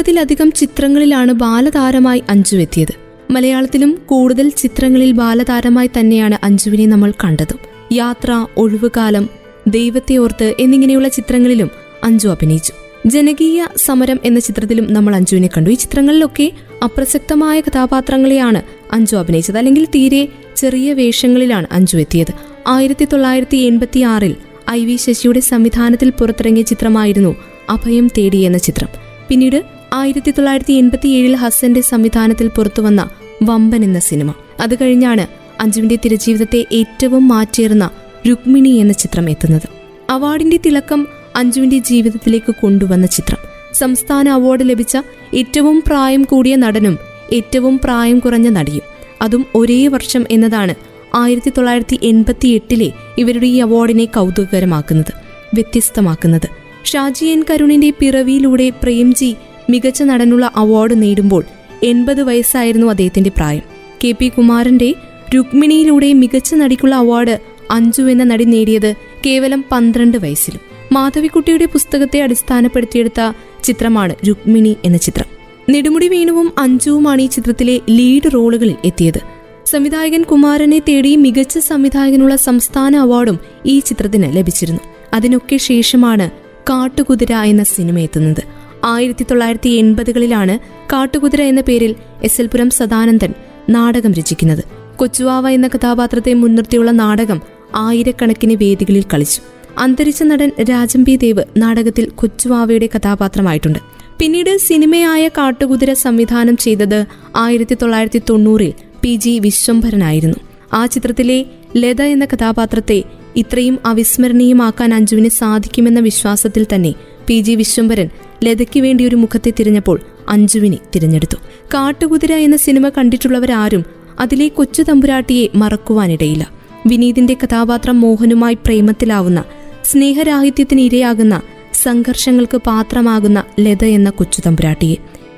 നൂറിലധികം 0.01 0.51
ചിത്രങ്ങളിലാണ് 0.51 1.31
ബാലതാരമായി 1.31 2.23
അഞ്ജു 2.29 2.57
എത്തിയത്. 2.57 2.95
മലയാളത്തിലും 3.31 3.97
കൂടുതൽ 4.05 4.49
ചിത്രങ്ങളിൽ 4.49 5.11
ബാലതാരമായി 5.11 5.89
തന്നെയാണ് 5.99 6.37
അഞ്ജുവിനെ 6.43 6.85
നമ്മൾ 6.85 7.13
കണ്ടതും. 7.23 7.59
യാത്ര 7.91 8.45
ഒഴിവുകാലം 8.57 9.29
ദൈവത്തെ 9.67 10.17
ഓർത്ത് 10.17 10.55
എന്നിങ്ങനെയുള്ള 10.59 11.07
ചിത്രങ്ങളിലും 11.07 11.71
അഞ്ജു 12.03 12.27
അഭിനയിച്ചു. 12.27 12.73
ജനകീയ 13.05 13.67
സമരം 13.77 14.19
എന്ന 14.25 14.39
ചിത്രത്തിലും 14.39 14.93
നമ്മൾ 14.93 15.15
അഞ്ജുവിനെ 15.15 15.49
കണ്ടു. 15.57 15.69
ഈ 15.69 15.73
ചിത്രങ്ങളിലൊക്കെ 15.73 16.51
അപ്രസക്തമായ 16.83 17.61
കഥാപാത്രങ്ങളെയാണ് 17.61 18.61
അഞ്ജു 18.91 19.15
അഭിനയിച്ചത്. 19.15 19.57
അല്ലെങ്കിൽ 19.57 19.85
തീരെ 19.85 20.27
ചെറിയ 20.55 20.93
വേഷങ്ങളിലാണ് 20.93 21.67
അഞ്ജു 21.71 21.97
എത്തിയത്. 21.97 22.33
ആയിരത്തി 22.67 23.05
തൊള്ളായിരത്തി 23.05 23.57
എൺപത്തി 23.57 23.99
ആറിൽ 23.99 24.35
ഐ 24.69 24.85
വി 24.85 24.95
ശശിയുടെ 24.95 25.39
സംവിധാനത്തിൽ 25.39 26.09
പുറത്തിറങ്ങിയ 26.09 26.63
ചിത്രമായിരുന്നു 26.63 27.35
അഭയം 27.69 28.07
തേടി 28.17 28.37
എന്ന 28.37 28.57
ചിത്രം. 28.57 28.87
പിന്നീട് 29.29 29.80
ആയിരത്തി 29.93 30.31
തൊള്ളായിരത്തി 30.31 30.73
എൺപത്തിയേഴിൽ 30.73 31.35
ഹസന്റെ 31.35 31.81
സംവിധാനത്തിൽ 31.81 32.47
പുറത്തുവന്ന 32.47 33.09
വമ്പൻ 33.43 33.83
എന്ന 33.83 33.99
സിനിമ. 33.99 34.33
അത് 34.59 34.75
കഴിഞ്ഞാണ് 34.75 35.27
അഞ്ജുവിന്റെ 35.61 35.95
തിരജീവിതത്തെ 35.95 36.65
ഏറ്റവും 36.73 37.27
മാറ്റേറുന്ന 37.27 37.89
രുക്മിണി 38.29 38.69
എന്ന 38.69 38.93
ചിത്രം 38.93 39.29
എത്തുന്നത്. 39.29 39.69
അവാർഡിന്റെ 40.09 40.59
തിളക്കം 40.65 41.07
അഞ്ജുവിന്റെ 41.35 41.77
ജീവിതത്തിലേക്ക് 41.77 42.55
കൊണ്ടുവന്ന 42.61 43.05
ചിത്രം. 43.05 43.37
സംസ്ഥാന 43.73 44.29
അവാർഡ് 44.29 44.69
ലഭിച്ച 44.69 44.97
ഏറ്റവും 45.33 45.83
പ്രായം 45.87 46.23
കൂടിയ 46.23 46.55
നടനും 46.55 46.99
ഏറ്റവും 47.33 47.79
പ്രായം 47.83 48.19
കുറഞ്ഞ 48.19 48.49
നടിയും. 48.49 48.81
അതും 49.21 49.45
ഒരേ 49.55 49.87
വർഷം 49.87 50.25
എന്നതാണ് 50.31 50.75
ആയിരത്തി 51.15 51.49
തൊള്ളായിരത്തി 51.49 51.99
എൺപത്തി 52.03 52.47
എട്ടിലെ 52.47 52.91
ഇവരുടെ 53.17 53.45
ഈ 53.45 53.57
അവാർഡിനെ 53.57 54.05
കൗതുകകരമാക്കുന്നത് 54.05 55.13
വ്യത്യസ്തമാക്കുന്നത്. 55.53 56.49
ഷാജി 56.85 57.25
എൻ 57.25 57.43
കരുണിന്റെ 57.49 57.93
പിറവിയിലൂടെ 57.99 58.69
പ്രേംജി 58.69 59.35
മികച്ച 59.71 60.03
നടനുള്ള 60.03 60.51
അവാർഡ് 60.55 61.01
നേടുമ്പോൾ 61.01 61.43
എൺപത് 61.83 62.21
വയസ്സായിരുന്നു 62.21 62.87
അദ്ദേഹത്തിന്റെ 62.87 63.29
പ്രായം. 63.29 63.61
കെ 64.03 64.11
പി 64.11 64.27
കുമാരന്റെ 64.27 64.93
രുക്മിണിയിലൂടെ 65.35 66.13
മികച്ച 66.13 66.55
നടിക്കുള്ള 66.55 66.95
അവാർഡ് 66.95 67.39
അഞ്ജു 67.71 68.01
എന്ന 68.01 68.23
നടി 68.23 68.43
നേടിയത് 68.43 68.93
കേവലം 69.25 69.65
പന്ത്രണ്ട് 69.71 70.17
വയസ്സിലും. 70.17 70.59
മാധവിക്കുട്ടിയുടെ 70.91 71.65
പുസ്തകത്തെ 71.65 72.19
അടിസ്ഥാനപ്പെടുത്തിയെടുത്ത 72.19 73.33
ചിത്രമാണ് 73.63 74.15
രുക്മിണി 74.27 74.75
എന്ന 74.85 74.97
ചിത്രം. 74.97 75.25
നെടുമുടി 75.69 76.07
വേണുവും 76.07 76.51
അഞ്ജുവുമാണ് 76.57 77.21
ഈ 77.21 77.27
ചിത്രത്തിലെ 77.27 77.79
ലീഡ് 77.89 78.33
റോളുകളിൽ 78.33 78.75
എത്തിയത്. 78.85 79.19
സംവിധായകൻ 79.65 80.23
കുമാരനെ 80.23 80.79
തേടി 80.79 81.15
മികച്ച 81.15 81.57
സംവിധായകനുള്ള 81.57 82.35
സംസ്ഥാന 82.35 82.95
അവാർഡും 82.95 83.39
ഈ 83.65 83.79
ചിത്രത്തിന് 83.79 84.37
ലഭിച്ചിരുന്നു. 84.37 84.81
അതിനൊക്കെ 85.13 85.57
ശേഷമാണ് 85.57 86.29
കാട്ടുകുതിര 86.69 87.33
എന്ന 87.33 87.63
സിനിമ 87.63 87.99
എത്തുന്നത്. 87.99 88.60
ആയിരത്തി 88.83 89.25
തൊള്ളായിരത്തി 89.31 89.69
എൺപതുകളിലാണ് 89.69 90.59
കാട്ടുകുതിര 90.93 91.41
എന്ന 91.41 91.61
പേരിൽ 91.61 91.95
എസ് 92.23 92.41
എൽ 92.41 92.47
പുരം 92.47 92.69
സദാനന്ദൻ 92.69 93.33
നാടകം 93.69 94.13
രചിക്കുന്നത്. 94.13 94.63
കൊച്ചുവാവ 94.95 95.49
എന്ന 95.49 95.67
കഥാപാത്രത്തെ 95.67 96.33
മുൻനിർത്തിയുള്ള 96.33 96.91
നാടകം 96.91 97.41
ആയിരക്കണക്കിന് 97.75 98.53
വേദികളിൽ 98.53 99.03
കളിച്ചു. 99.13 99.41
അന്തരിച്ച 99.77 100.23
നടൻ 100.23 100.51
രാജം 100.69 101.05
പി 101.05 101.15
ദേവ് 101.15 101.43
നാടകത്തിൽ 101.57 102.09
കൊച്ചുവാവയുടെ 102.09 102.89
കഥാപാത്രമായിട്ടുണ്ട്. 102.97 103.79
പിന്നീട് 104.19 104.57
സിനിമയായ 104.57 105.27
കാട്ടുകുതിര 105.27 105.93
സംവിധാനം 105.93 106.57
ചെയ്തത് 106.57 107.05
ആയിരത്തി 107.35 107.77
തൊള്ളായിരത്തി 107.81 108.21
തൊണ്ണൂറിൽ 108.29 108.73
പി 109.01 109.15
ജി 109.15 109.39
വിശ്വംഭരനായിരുന്നു. 109.39 110.37
ആ 110.73 110.85
ചിത്രത്തിലെ 110.85 111.45
ലത 111.75 112.01
എന്ന 112.01 112.25
കഥാപാത്രത്തെ 112.25 113.03
ഇത്രയും 113.35 113.79
അവിസ്മരണീയമാക്കാൻ 113.85 114.93
അഞ്ജുവിന് 114.93 115.29
സാധിക്കുമെന്ന 115.29 115.99
വിശ്വാസത്തിൽ 115.99 116.65
തന്നെ 116.75 116.93
പി 117.27 117.41
ജി 117.41 117.51
വിശ്വംഭരൻ 117.51 118.09
ലതയ്ക്ക് 118.43 118.79
വേണ്ടി 118.79 119.07
ഒരു 119.07 119.15
മുഖത്തെ 119.15 119.53
തിരഞ്ഞപ്പോൾ 119.59 119.99
അഞ്ജുവിനെ 120.29 120.77
തിരഞ്ഞെടുത്തു. 120.95 121.35
കാട്ടുകുതിര 121.73 122.33
എന്ന 122.33 122.57
സിനിമ 122.57 122.89
കണ്ടിട്ടുള്ളവരാരും 122.89 123.85
അതിലെ 124.19 124.47
കൊച്ചു 124.47 124.81
തമ്പുരാട്ടിയെ 124.81 125.47
മറക്കുവാനിടയില്ല. 125.55 126.51
വിനീതിന്റെ 126.87 127.33
കഥാപാത്രം 127.33 128.01
മോഹനുമായി 128.01 128.53
പ്രേമത്തിലാവുന്ന 128.53 129.43
സ്നേഹരാഹിത്യത്തിന് 129.85 130.81
ഇരയാകുന്ന 130.81 131.41
സംഘർഷങ്ങൾക്ക് 131.73 132.57
പാത്രമാകുന്ന 132.57 133.43
ലത 133.59 133.85
എന്ന 133.85 134.09
കൊച്ചു 134.09 134.41
തമ്പുരാട്ടിയെ. 134.45 134.95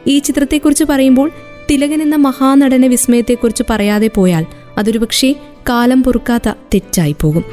ഈ 0.08 0.20
ചിത്രത്തെക്കുറിച്ച് 0.20 0.84
പറയുമ്പോൾ 0.84 1.32
തിലകൻ 1.72 2.01
എന്ന 2.01 2.16
മഹാനടനെ 2.16 2.88
വിസ്മയത്തെക്കുറിച്ച് 2.88 3.64
പറയാതെ 3.70 4.10
പോയാൽ 4.16 4.45
അതൊരു 4.78 4.97
പക്ഷേ 4.97 5.36
കാലം 5.70 6.04
പൊറുക്കാത്ത 6.04 6.49
തെറ്റായി 6.74 7.16
പോകും. 7.22 7.43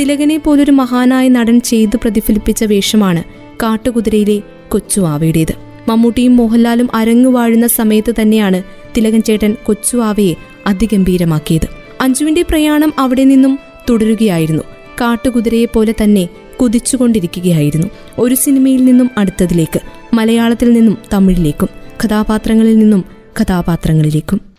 തിലകനെ 0.00 0.36
പോലൊരു 0.36 0.70
മഹാനായ 0.70 1.28
നടൻ 1.28 1.60
ചെയ്തു 1.60 1.96
പ്രതിഫലിപ്പിച്ച 1.96 2.64
വേഷമാണ് 2.64 3.45
കാട്ടുകുതിരയിലെ 3.62 4.42
കൊച്ചു 4.68 5.00
ആവയുടേത് 5.00 5.54
മമ്മൂട്ടിയും 5.88 6.36
മോഹൻലാലും 6.36 6.88
അരങ്ങു 6.94 7.30
വാഴുന്ന 7.30 7.66
സമയത്ത് 7.66 8.14
തന്നെയാണ് 8.22 8.62
തിലകൻ 8.96 9.22
ചേട്ടൻ 9.22 9.56
കൊച്ചു 9.64 9.96
ആവയെ 9.96 10.34
അതിഗംഭീരമാക്കിയത്. 10.66 11.68
അഞ്ജുവിന്റെ 12.00 12.42
പ്രയാണം 12.42 12.92
അവിടെ 12.98 13.24
നിന്നും 13.24 13.58
തുടരുകയായിരുന്നു. 13.90 14.62
കാട്ടുകുതിരയെ 15.00 15.64
പോലെ 15.64 15.94
തന്നെ 16.02 16.28
കുതിച്ചുകൊണ്ടിരിക്കുകയായിരുന്നു. 16.60 17.86
ഒരു 18.18 18.34
സിനിമയിൽ 18.34 18.84
നിന്നും 18.84 19.10
അടുത്തതിലേക്ക് 19.18 19.80
മലയാളത്തിൽ 20.14 20.72
നിന്നും 20.72 20.98
തമിഴിലേക്കും 21.12 21.68
കഥാപാത്രങ്ങളിൽ 22.04 22.78
നിന്നും 22.78 23.04
കഥാപാത്രങ്ങളിലേക്കും. 23.40 24.55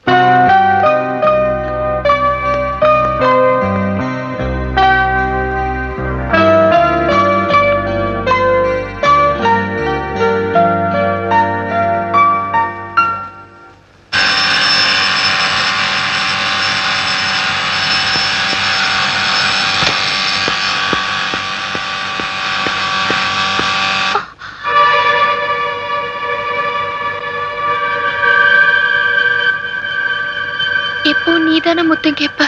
தானே 31.68 31.82
முத்தம் 31.82 32.14
கேட்ப? 32.14 32.42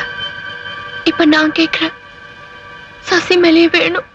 இப்ப 1.03 1.25
நான் 1.25 1.51
கேக்குறேன் 1.51 1.95
சசி 2.99 3.35
மேலேயே 3.37 3.67
வேணும். 3.67 4.07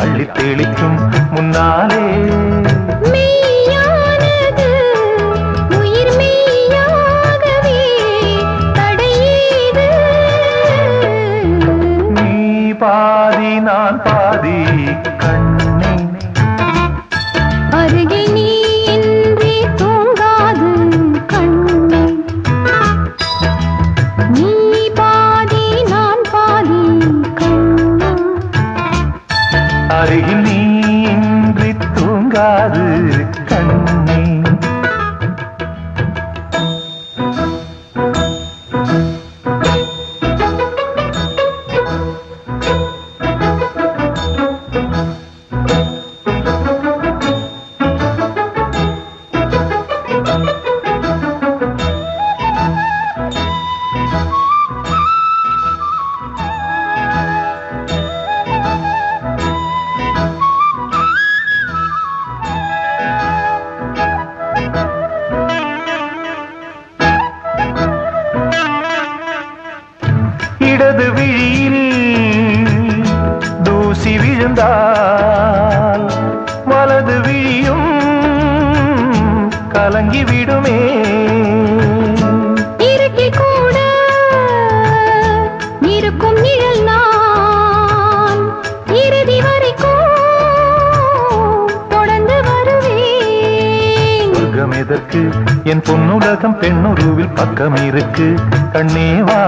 கண்ணே 98.73 99.21
வா. 99.21 99.40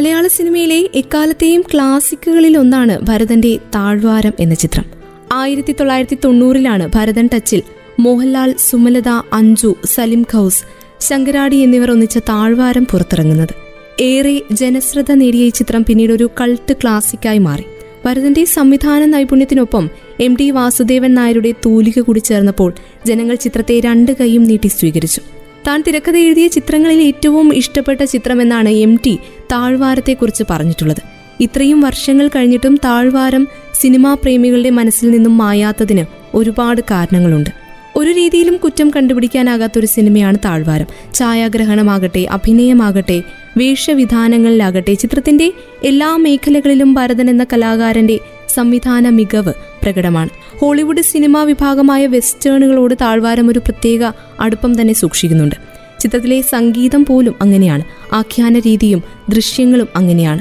മലയാള 0.00 0.26
സിനിമയിലെ 0.26 0.90
എക്കാലത്തെയും 0.94 1.64
ക്ലാസിക്കുകളിൽ 1.74 2.58
ഒന്നാണ് 2.58 3.00
ഭരതന്റെ 3.00 3.56
താഴ്വാരം 3.56 4.32
എന്ന 4.40 4.54
ചിത്രം. 4.54 4.84
ആയിരത്തി 5.32 5.72
തൊള്ളായിരത്തി 5.72 6.18
തൊണ്ണൂറിലാണ് 6.24 6.88
ഭരതൻ 6.94 7.28
ടച്ചിൽ 7.34 7.62
മോഹൻലാൽ 7.98 8.54
സുമലത 8.58 9.08
അഞ്ജു 9.08 9.76
സലിം 9.84 10.26
ഖൌസ് 10.34 10.62
ശങ്കരാടി 11.00 11.56
എന്നിവർ 11.56 11.90
ഒന്നിച്ച 11.90 12.18
താഴ്വാരം 12.18 12.84
പുറത്തിറങ്ങുന്നത്. 12.84 13.54
ഏറെ 14.02 14.42
ജനശ്രദ്ധ 14.52 15.12
നേടിയ 15.12 15.44
ഈ 15.44 15.48
ചിത്രം 15.48 15.84
പിന്നീട് 15.84 16.12
ഒരു 16.12 16.30
കൾട്ട് 16.40 16.72
ക്ലാസിക്കായി 16.72 17.38
മാറി. 17.38 17.64
ഭരതന്റെ 18.06 18.44
സംവിധാന 18.44 19.04
നൈപുണ്യത്തിനൊപ്പം 19.04 19.90
എം 20.20 20.36
ടി 20.36 20.50
വാസുദേവൻ 20.50 21.14
നായരുടെ 21.14 21.52
തൂലിക 21.52 22.00
കൂടി 22.00 22.18
ചേർന്നപ്പോൾ 22.18 22.72
ജനങ്ങൾ 23.06 23.34
ചിത്രത്തെ 23.34 23.80
രണ്ട് 23.80 24.12
കൈയും 24.12 24.44
നീട്ടി 24.44 24.68
സ്വീകരിച്ചു. 24.68 25.20
താൻ 25.66 25.84
തിരക്കഥ 25.86 26.16
എഴുതിയ 26.16 26.48
ചിത്രങ്ങളിൽ 26.48 27.02
ഏറ്റവും 27.02 27.54
ഇഷ്ടപ്പെട്ട 27.54 28.04
ചിത്രമെന്നാണ് 28.04 28.68
എം 28.68 29.00
ടി 29.06 29.18
താഴ്വാരത്തെക്കുറിച്ച് 29.52 30.44
പറഞ്ഞിട്ടുള്ളത്. 30.50 31.02
ഇത്രയും 31.40 31.80
വർഷങ്ങൾ 31.80 32.28
കഴിഞ്ഞിട്ടും 32.28 32.76
താഴ്വാരം 32.84 33.48
സിനിമാ 33.74 34.14
പ്രേമികളുടെ 34.14 34.70
മനസ്സിൽ 34.70 35.10
നിന്നും 35.10 35.38
മായാത്തതിന് 35.38 36.04
ഒരുപാട് 36.34 36.80
കാരണങ്ങളുണ്ട്. 36.90 37.50
ഒരു 37.96 38.10
രീതിയിലും 38.10 38.56
കുറ്റം 38.56 38.90
കണ്ടുപിടിക്കാനാകാത്ത 38.90 39.78
ഒരു 39.78 39.86
സിനിമയാണ് 39.86 40.38
താഴ്വാരം. 40.44 40.86
ഛായാഗ്രഹണമാകട്ടെ 41.14 42.26
അഭിനയമാകട്ടെ 42.30 43.22
വേഷവിധാനങ്ങളിലാകട്ടെ 43.56 44.94
ചിത്രത്തിന്റെ 44.94 45.52
എല്ലാ 45.84 46.16
മേഖലകളിലും 46.16 46.94
ഭരതൻ 46.94 47.30
എന്ന 47.30 47.44
കലാകാരന്റെ 47.44 48.18
സംവിധാന 48.54 49.08
മികവ് 49.08 49.52
പ്രകടമാണ്. 49.82 50.28
ഹോളിവുഡ് 50.58 51.00
സിനിമാ 51.00 51.42
വിഭാഗമായ 51.42 52.06
വെസ്റ്റേണുകളോട് 52.06 52.94
താഴ്വാരം 53.00 53.50
ഒരു 53.50 53.58
പ്രത്യേക 53.58 54.12
അടുപ്പം 54.40 54.80
തന്നെ 54.80 54.94
സൂക്ഷിക്കുന്നുണ്ട്. 54.94 55.54
ചിത്രത്തിലെ 56.00 56.40
സംഗീതം 56.40 57.04
പോലും 57.04 57.34
അങ്ങനെയാണ്. 57.40 58.14
ആഖ്യാന 58.14 58.58
രീതിയും 58.58 59.02
ദൃശ്യങ്ങളും 59.28 59.88
അങ്ങനെയാണ്. 59.96 60.40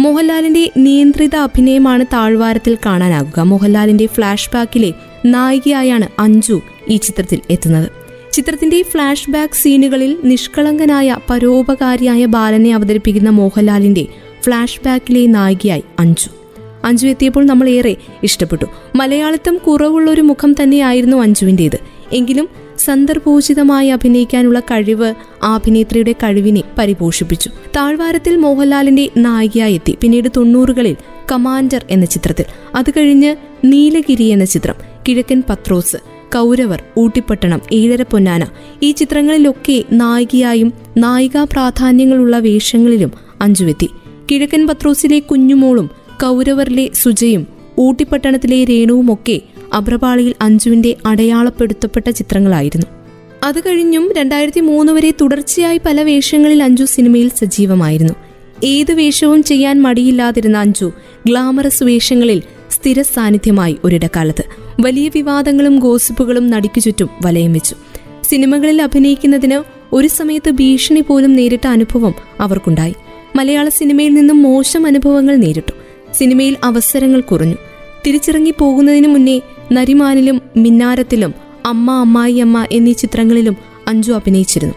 മോഹൻലാലിന്റെ 0.00 0.70
നിയന്ത്രിത 0.76 1.36
അഭിനയമാണ് 1.36 2.06
താഴ്വാരത്തിൽ 2.12 2.78
കാണാനാകുക. 2.86 3.40
മോഹൻലാലിന്റെ 3.40 4.06
ഫ്ലാഷ് 4.06 4.50
ബാക്കിലെ 4.54 4.94
നായികയായാണ് 5.26 6.08
അഞ്ജു 6.18 6.60
ഈ 6.88 6.96
ചിത്രത്തിൽ 6.96 7.40
എത്തുന്നത്. 7.50 7.88
ചിത്രത്തിന്റെ 8.32 8.82
ഫ്ലാഷ് 8.82 9.30
ബാക്ക് 9.30 9.54
സീനുകളിൽ 9.54 10.16
നിഷ്കളങ്കനായ 10.24 11.16
പരോപകാരിയായ 11.30 12.24
ബാലനെ 12.24 12.74
അവതരിപ്പിക്കുന്ന 12.74 13.30
മോഹൻലാലിന്റെ 13.30 14.06
ഫ്ലാഷ് 14.42 14.80
ബാക്കിലെ 14.86 15.26
നായികയായി 15.26 15.82
അഞ്ജു. 15.98 16.28
അഞ്ജു 16.84 17.06
എത്തിയപ്പോൾ 17.06 17.46
നമ്മൾ 17.46 17.68
ഏറെ 17.68 17.96
ഇഷ്ടപ്പെട്ടു. 18.22 18.64
മലയാളിത്തം 18.96 19.56
കുറവുള്ള 19.56 20.10
ഒരു 20.10 20.20
മുഖം 20.20 20.52
തന്നെയായിരുന്നു 20.52 21.16
അഞ്ജുവിന്റേത് 21.16 21.78
എങ്കിലും 22.12 22.48
സന്ദർഭോചിതമായി 22.78 23.88
അഭിനയിക്കാനുള്ള 23.88 24.60
കഴിവ് 24.60 25.14
ആ 25.42 25.54
അഭിനേത്രിയുടെ 25.54 26.12
കഴിവിനെ 26.12 26.62
പരിപോഷിപ്പിച്ചു. 26.78 27.50
താഴ്വാരത്തിൽ 27.76 28.36
മോഹൻലാലിന്റെ 28.36 29.10
നായികയായി 29.16 29.74
എത്തി. 29.74 29.98
പിന്നീട് 30.00 30.28
തൊണ്ണൂറുകളിൽ 30.36 30.96
കമാൻഡർ 31.32 31.84
എന്ന 31.90 32.06
ചിത്രത്തിൽ. 32.06 32.44
അത് 32.74 32.90
കഴിഞ്ഞ് 32.90 33.36
നീലഗിരി 33.64 34.24
എന്ന 34.24 34.44
ചിത്രം. 34.44 34.93
കിഴക്കൻ 35.08 35.42
പത്രോസ് 35.50 35.96
കൗരവർ 36.34 36.82
ഊട്ടിപ്പട്ടണം 36.98 37.60
ഏഴര 37.72 38.02
പൊന്നാന 38.02 38.46
ഈ 38.82 38.92
ചിത്രങ്ങളിലൊക്കെ 38.92 39.84
നായികയായും 39.92 40.72
നായികാ 40.96 41.44
പ്രാധാന്യങ്ങളുള്ള 41.44 42.38
വേഷങ്ങളിലും 42.38 43.12
അഞ്ചുവെത്തി. 43.40 43.90
കിഴക്കൻ 44.30 44.66
പത്രോസിലെ 44.66 45.18
കുഞ്ഞുമോളും 45.18 45.90
കൗരവറിലെ 46.22 46.90
സുജയും 46.94 47.46
ഊട്ടിപ്പട്ടണത്തിലെ 47.78 48.64
രേണുവുമൊക്കെ 48.64 49.40
അബ്രപാളിയിൽ 49.72 50.34
അഞ്ജുവിന്റെ 50.40 50.96
അടയാളപ്പെടുത്തപ്പെട്ട 51.06 52.10
ചിത്രങ്ങളായിരുന്നു. 52.10 52.86
അത് 53.42 53.60
കഴിഞ്ഞും 53.60 54.12
രണ്ടായിരത്തി 54.12 54.60
മൂന്ന് 54.60 54.92
വരെ 54.92 55.10
തുടർച്ചയായി 55.20 55.80
പല 55.86 56.02
വേഷങ്ങളിൽ 56.02 56.62
അഞ്ജു 56.62 56.84
സിനിമയിൽ 56.84 57.28
സജീവമായിരുന്നു. 57.28 58.14
ഏത് 58.64 58.92
വേഷവും 58.92 59.42
ചെയ്യാൻ 59.42 59.82
മടിയില്ലാതിരുന്ന 59.82 60.58
അഞ്ജു 60.58 60.92
ഗ്ലാമറസ് 61.26 61.84
വേഷങ്ങളിൽ 61.84 62.42
സ്ഥിര 62.70 63.02
സാന്നിധ്യമായി 63.02 63.76
ഒരിടക്കാലത്ത്. 63.84 64.63
വലിയ 64.80 65.10
വിവാദങ്ങളും 65.14 65.78
ഗോസിപ്പുകളും 65.78 66.50
നടിക്കു 66.50 66.80
ചുറ്റും 66.80 67.08
വലയം 67.24 67.52
വെച്ചു. 67.52 67.76
സിനിമകളിൽ 68.22 68.82
അഭിനയിക്കുന്നതിന് 68.82 69.60
ഒരു 69.92 70.08
സമയത്ത് 70.08 70.50
ഭീഷണി 70.50 71.00
പോലും 71.00 71.32
നേരിട്ട 71.32 71.66
അനുഭവം 71.66 72.14
അവർക്കുണ്ടായി. 72.40 72.94
മലയാള 73.36 73.68
സിനിമയിൽ 73.68 74.14
നിന്നും 74.14 74.42
മോശം 74.42 74.86
അനുഭവങ്ങൾ 74.86 75.36
നേരിട്ടു. 75.36 75.72
സിനിമയിൽ 76.14 76.56
അവസരങ്ങൾ 76.64 77.20
കുറഞ്ഞു. 77.20 77.54
തിരിച്ചിറങ്ങി 78.06 78.54
പോകുന്നതിന് 78.58 79.08
മുന്നേ 79.08 79.40
നരിമാനിലും 79.72 80.40
മിന്നാരത്തിലും 80.56 81.34
അമ്മ 81.66 81.90
അമ്മായി 81.90 82.34
അമ്മ 82.34 82.66
എന്നീ 82.72 82.92
ചിത്രങ്ങളിലും 82.92 83.56
അഞ്ജു 83.88 84.12
അഭിനയിച്ചിരുന്നു. 84.12 84.74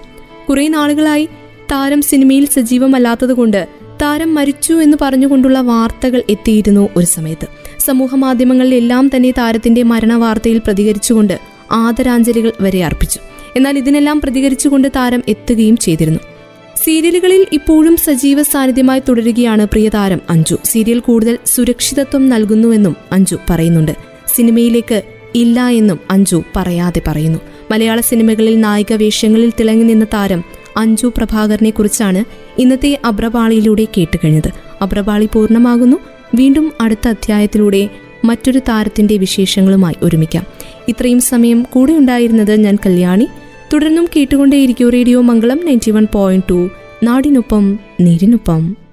കുറെ 0.49 0.67
നാളുകളായി 0.67 1.25
താരം 1.71 2.01
സിനിമയിൽ 2.01 2.45
സജീവമല്ലാത്തതുകൊണ്ട് 2.45 3.67
താരം 4.01 4.35
മരിച്ചു 4.35 4.73
എന്ന് 4.73 4.97
പറഞ്ഞുകൊണ്ടുള്ള 5.01 5.61
വാർത്തകൾ 5.61 6.23
എത്തിയിരുന്നു 6.29 6.89
ഒരു 6.95 7.05
സമയത്ത്. 7.05 7.47
സമൂഹ 7.79 8.15
മാധ്യമങ്ങളിലെല്ലാം 8.15 9.11
തന്നെ 9.15 9.31
താരത്തിന്റെ 9.31 9.83
മരണവാർത്തയിൽ 9.83 10.57
പ്രതികരിച്ചുകൊണ്ട് 10.57 11.39
ആദരാഞ്ജലികൾ 11.71 12.51
വരെ 12.61 12.83
അർപ്പിച്ചു. 12.83 13.19
എന്നാൽ 13.55 13.77
ഇതിനെല്ലാം 13.77 14.21
പ്രതികരിച്ചുകൊണ്ട് 14.21 14.87
താരം 14.95 15.23
എത്തുകയും 15.27 15.77
ചെയ്തിരുന്നു. 15.77 16.19
സീരിയലുകളിൽ 16.83 17.47
ഇപ്പോഴും 17.53 17.97
സജീവ 17.97 18.43
സാന്നിധ്യമായി 18.43 19.01
തുടരുകയാണ് 19.09 19.65
പ്രിയതാരം 19.65 20.21
അഞ്ജു. 20.29 20.57
സീരിയൽ 20.65 20.99
കൂടുതൽ 20.99 21.37
സുരക്ഷിതത്വം 21.45 22.29
നൽകുന്നുവെന്നും 22.29 22.95
അഞ്ജു 23.11 23.37
പറയുന്നുണ്ട്. 23.49 23.91
സിനിമയിലേക്ക് 24.35 25.01
ഇല്ല 25.35 25.67
എന്നും 25.67 25.99
അഞ്ജു 26.11 26.43
പറയാതെ 26.55 27.01
പറയുന്നു. 27.07 27.39
മലയാള 27.71 28.01
സിനിമകളിൽ 28.01 28.59
നായിക 28.59 28.93
വേഷങ്ങളിൽ 28.93 29.51
തിളങ്ങി 29.59 29.83
നിന്ന 29.83 30.05
താരം 30.05 30.43
അഞ്ജു 30.77 31.07
പ്രഭാകരനെ 31.17 31.69
കുറിച്ചാണ് 31.69 32.46
ഇന്നത്തെ 32.59 32.99
അബ്രപാളിയിലൂടെ 33.05 33.87
കേട്ടുകഴിഞ്ഞത്. 33.97 34.51
അബ്രപാളി 34.81 35.29
പൂർണമാകുന്നു. 35.33 35.97
വീണ്ടും 36.35 36.71
അടുത്ത 36.81 37.07
അധ്യായത്തിലൂടെ 37.07 37.89
മറ്റൊരു 38.25 38.59
താരത്തിന്റെ 38.59 39.17
വിശേഷങ്ങളുമായി 39.17 39.95
ഒരുമിക്കാം. 40.03 40.45
ഇത്രയും 40.87 41.21
സമയം 41.21 41.65
കൂടെ 41.73 41.93
ഉണ്ടായിരുന്നത് 41.93 42.55
ഞാൻ 42.55 42.77
കല്യാണി. 42.85 43.27
തുടർന്നും 43.73 44.07
കേട്ടുകൊണ്ടേയിരിക്കും 44.15 44.89
radio 44.89 45.21
Mangalam 45.21 45.65
ninety 45.65 45.91
one 45.91 46.07
point 46.13 46.49
two. 46.49 46.69
നാടിനൊപ്പം 47.03 47.79
നീരിനൊപ്പം. 48.01 48.86